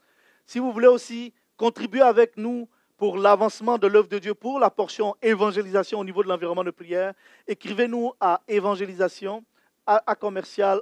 Si 0.46 0.60
vous 0.60 0.72
voulez 0.72 0.88
aussi 0.88 1.34
contribuer 1.58 2.02
avec 2.02 2.38
nous 2.38 2.68
pour 2.98 3.18
l'avancement 3.18 3.78
de 3.78 3.88
l'œuvre 3.88 4.08
de 4.08 4.20
Dieu, 4.20 4.34
pour 4.34 4.60
la 4.60 4.70
portion 4.70 5.16
évangélisation 5.22 6.00
au 6.00 6.04
niveau 6.04 6.24
de 6.24 6.30
l'environnement 6.30 6.64
de 6.64 6.72
prière, 6.72 7.14
écrivez-nous 7.48 8.14
à 8.20 8.42
évangélisation 8.48 9.44
à, 9.86 10.16
commercial 10.16 10.82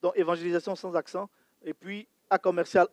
donc 0.00 0.16
évangélisation 0.16 0.76
sans 0.76 0.94
accent, 0.94 1.28
et 1.64 1.74
puis 1.74 2.06
à 2.30 2.38
commercial 2.38 2.86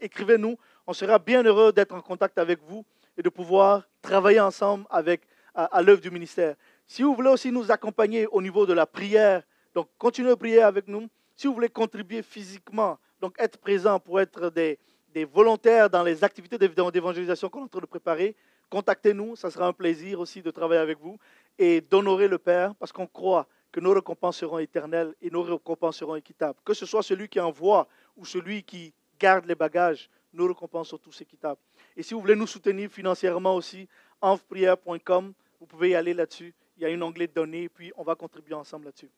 Écrivez-nous, 0.00 0.58
on 0.86 0.92
sera 0.92 1.18
bien 1.18 1.42
heureux 1.42 1.72
d'être 1.72 1.94
en 1.94 2.00
contact 2.00 2.38
avec 2.38 2.60
vous 2.62 2.84
et 3.16 3.22
de 3.22 3.28
pouvoir 3.28 3.88
travailler 4.02 4.40
ensemble 4.40 4.84
avec, 4.90 5.22
à, 5.54 5.80
l'œuvre 5.80 6.00
du 6.00 6.10
ministère. 6.10 6.56
Si 6.92 7.02
vous 7.02 7.14
voulez 7.14 7.30
aussi 7.30 7.50
nous 7.50 7.72
accompagner 7.72 8.26
au 8.26 8.42
niveau 8.42 8.66
de 8.66 8.74
la 8.74 8.84
prière, 8.84 9.42
donc 9.74 9.88
continuez 9.96 10.32
à 10.32 10.36
prier 10.36 10.60
avec 10.60 10.86
nous. 10.88 11.08
Si 11.34 11.46
vous 11.46 11.54
voulez 11.54 11.70
contribuer 11.70 12.20
physiquement, 12.20 12.98
donc 13.18 13.34
être 13.38 13.56
présent 13.56 13.98
pour 13.98 14.20
être 14.20 14.50
des, 14.50 14.78
volontaires 15.24 15.88
dans 15.88 16.02
les 16.02 16.22
activités 16.22 16.58
d'évangélisation 16.58 17.48
qu'on 17.48 17.60
est 17.60 17.62
en 17.62 17.68
train 17.68 17.80
de 17.80 17.86
préparer, 17.86 18.36
contactez-nous. 18.68 19.36
Ça 19.36 19.50
sera 19.50 19.68
un 19.68 19.72
plaisir 19.72 20.20
aussi 20.20 20.42
de 20.42 20.50
travailler 20.50 20.82
avec 20.82 20.98
vous 20.98 21.18
et 21.58 21.80
d'honorer 21.80 22.28
le 22.28 22.36
Père 22.36 22.74
parce 22.74 22.92
qu'on 22.92 23.06
croit 23.06 23.46
que 23.72 23.80
nos 23.80 23.94
récompenses 23.94 24.36
seront 24.36 24.58
éternelles 24.58 25.14
et 25.22 25.30
nos 25.30 25.44
récompenses 25.44 25.96
seront 25.96 26.16
équitables. 26.16 26.58
Que 26.62 26.74
ce 26.74 26.84
soit 26.84 27.02
celui 27.02 27.26
qui 27.26 27.40
envoie 27.40 27.88
ou 28.18 28.26
celui 28.26 28.64
qui 28.64 28.92
garde 29.18 29.46
les 29.46 29.54
bagages, 29.54 30.10
nos 30.34 30.46
récompenses 30.46 30.90
sont 30.90 30.98
tous 30.98 31.22
équitables. 31.22 31.60
Et 31.96 32.02
si 32.02 32.12
vous 32.12 32.20
voulez 32.20 32.36
nous 32.36 32.46
soutenir 32.46 32.90
financièrement 32.90 33.54
aussi, 33.56 33.88
envprière.com, 34.20 35.32
vous 35.58 35.66
pouvez 35.66 35.88
y 35.88 35.94
aller 35.94 36.12
là-dessus. 36.12 36.52
Il 36.76 36.82
y 36.82 36.86
a 36.86 36.88
un 36.88 37.02
onglet 37.02 37.26
données, 37.26 37.68
puis 37.68 37.92
on 37.96 38.02
va 38.02 38.14
contribuer 38.14 38.54
ensemble 38.54 38.86
là-dessus. 38.86 39.10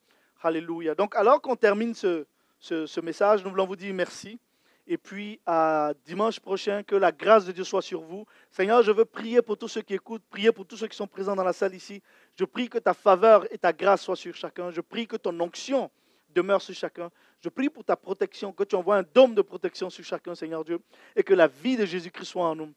Alléluia. 0.43 0.95
Donc, 0.95 1.15
alors 1.17 1.41
qu'on 1.41 1.57
termine 1.57 1.95
ce, 1.95 2.27
ce, 2.59 2.87
ce 2.87 3.01
message, 3.01 3.45
nous 3.45 3.51
voulons 3.51 3.67
vous 3.67 3.77
dire 3.77 3.95
merci. 3.95 4.39
Et 4.87 4.99
puis, 4.99 5.41
à 5.47 5.95
dimanche 6.05 6.41
prochain, 6.41 6.83
que 6.83 6.95
la 6.95 7.11
grâce 7.11 7.47
de 7.47 7.53
Dieu 7.53 7.65
soit 7.65 7.81
sur 7.81 8.03
vous. 8.03 8.27
Seigneur, 8.51 8.83
je 8.83 8.93
veux 8.93 9.07
prier 9.07 9.41
pour 9.41 9.57
tous 9.57 9.69
ceux 9.69 9.81
qui 9.81 9.95
écoutent, 9.95 10.23
prier 10.29 10.53
pour 10.53 10.67
tous 10.67 10.77
ceux 10.77 10.89
qui 10.89 10.97
sont 10.97 11.07
présents 11.07 11.35
dans 11.35 11.45
la 11.45 11.55
salle 11.55 11.75
ici. 11.75 12.03
Je 12.37 12.45
prie 12.45 12.69
que 12.69 12.77
ta 12.79 12.93
faveur 12.93 13.51
et 13.51 13.57
ta 13.57 13.73
grâce 13.73 14.03
soient 14.03 14.17
sur 14.17 14.35
chacun. 14.35 14.71
Je 14.71 14.83
prie 14.83 15.07
que 15.07 15.17
ton 15.17 15.39
onction 15.41 15.91
demeure 16.35 16.61
sur 16.61 16.75
chacun. 16.75 17.11
Je 17.41 17.49
prie 17.49 17.71
pour 17.71 17.85
ta 17.85 17.97
protection, 17.97 18.53
que 18.53 18.65
tu 18.65 18.75
envoies 18.75 18.97
un 18.97 19.05
dôme 19.15 19.35
de 19.35 19.43
protection 19.43 19.89
sur 19.89 20.05
chacun, 20.05 20.35
Seigneur 20.35 20.65
Dieu, 20.65 20.79
et 21.17 21.23
que 21.23 21.33
la 21.33 21.47
vie 21.47 21.77
de 21.77 21.87
Jésus-Christ 21.87 22.27
soit 22.27 22.45
en 22.47 22.55
nous. 22.55 22.73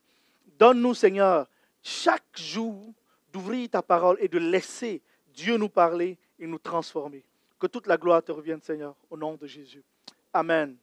Donne-nous, 0.57 0.93
Seigneur, 0.93 1.47
chaque 1.83 2.23
jour 2.35 2.93
d'ouvrir 3.37 3.69
ta 3.69 3.81
parole 3.81 4.17
et 4.19 4.27
de 4.27 4.39
laisser 4.39 5.01
Dieu 5.27 5.57
nous 5.57 5.69
parler 5.69 6.17
et 6.39 6.47
nous 6.47 6.57
transformer. 6.57 7.23
Que 7.59 7.67
toute 7.67 7.87
la 7.87 7.97
gloire 7.97 8.23
te 8.23 8.31
revienne, 8.31 8.61
Seigneur, 8.61 8.95
au 9.09 9.17
nom 9.17 9.35
de 9.35 9.45
Jésus. 9.45 9.83
Amen. 10.33 10.75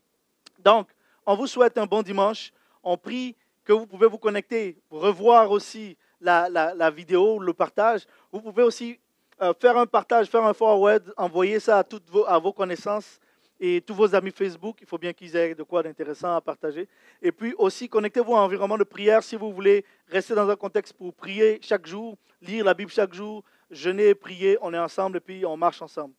Donc, 0.60 0.88
on 1.26 1.34
vous 1.34 1.48
souhaite 1.48 1.76
un 1.78 1.86
bon 1.86 2.02
dimanche. 2.02 2.52
On 2.82 2.96
prie 2.96 3.36
que 3.64 3.72
vous 3.72 3.86
pouvez 3.86 4.06
vous 4.06 4.18
connecter, 4.18 4.76
revoir 4.90 5.50
aussi 5.50 5.96
la, 6.20 6.90
vidéo, 6.90 7.40
le 7.40 7.52
partage. 7.52 8.06
Vous 8.30 8.40
pouvez 8.40 8.62
aussi 8.62 9.00
euh, 9.42 9.52
faire 9.58 9.76
un 9.76 9.86
partage, 9.86 10.28
faire 10.28 10.44
un 10.44 10.54
forward, 10.54 11.12
envoyer 11.16 11.58
ça 11.58 11.78
à, 11.78 11.84
toutes 11.84 12.08
vos, 12.08 12.24
à 12.26 12.38
vos 12.38 12.52
connaissances 12.52 13.18
et 13.60 13.80
tous 13.80 13.94
vos 13.94 14.14
amis 14.14 14.30
Facebook. 14.30 14.78
Il 14.80 14.86
faut 14.86 14.98
bien 14.98 15.12
qu'ils 15.12 15.34
aient 15.36 15.54
de 15.54 15.62
quoi 15.62 15.82
d'intéressant 15.82 16.34
à 16.34 16.40
partager. 16.40 16.88
Et 17.22 17.32
puis 17.32 17.54
aussi, 17.58 17.88
connectez-vous 17.88 18.34
à 18.34 18.40
un 18.40 18.42
environnement 18.42 18.78
de 18.78 18.84
prière 18.84 19.22
si 19.22 19.36
vous 19.36 19.52
voulez 19.52 19.84
rester 20.08 20.34
dans 20.34 20.48
un 20.48 20.56
contexte 20.56 20.92
pour 20.94 21.14
prier 21.14 21.58
chaque 21.62 21.86
jour, 21.86 22.16
lire 22.42 22.64
la 22.64 22.74
Bible 22.74 22.90
chaque 22.90 23.14
jour, 23.14 23.42
jeûner, 23.70 24.14
prier. 24.14 24.58
On 24.60 24.72
est 24.74 24.78
ensemble 24.78 25.18
et 25.18 25.20
puis 25.20 25.44
on 25.46 25.56
marche 25.56 25.82
ensemble. 25.82 26.14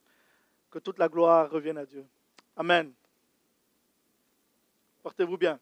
Que 0.72 0.80
toute 0.80 1.00
la 1.00 1.08
gloire 1.08 1.50
revienne 1.50 1.78
à 1.78 1.86
Dieu. 1.86 2.06
Amen. 2.56 2.92
Portez-vous 5.04 5.38
bien. 5.38 5.60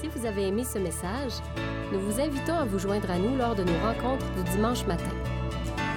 Si 0.00 0.08
vous 0.08 0.24
avez 0.24 0.46
aimé 0.46 0.64
ce 0.64 0.78
message, 0.78 1.32
nous 1.92 2.00
vous 2.00 2.20
invitons 2.20 2.54
à 2.54 2.64
vous 2.64 2.78
joindre 2.78 3.10
à 3.10 3.18
nous 3.18 3.36
lors 3.36 3.54
de 3.54 3.64
nos 3.64 3.78
rencontres 3.80 4.30
du 4.32 4.42
dimanche 4.50 4.86
matin. 4.86 5.39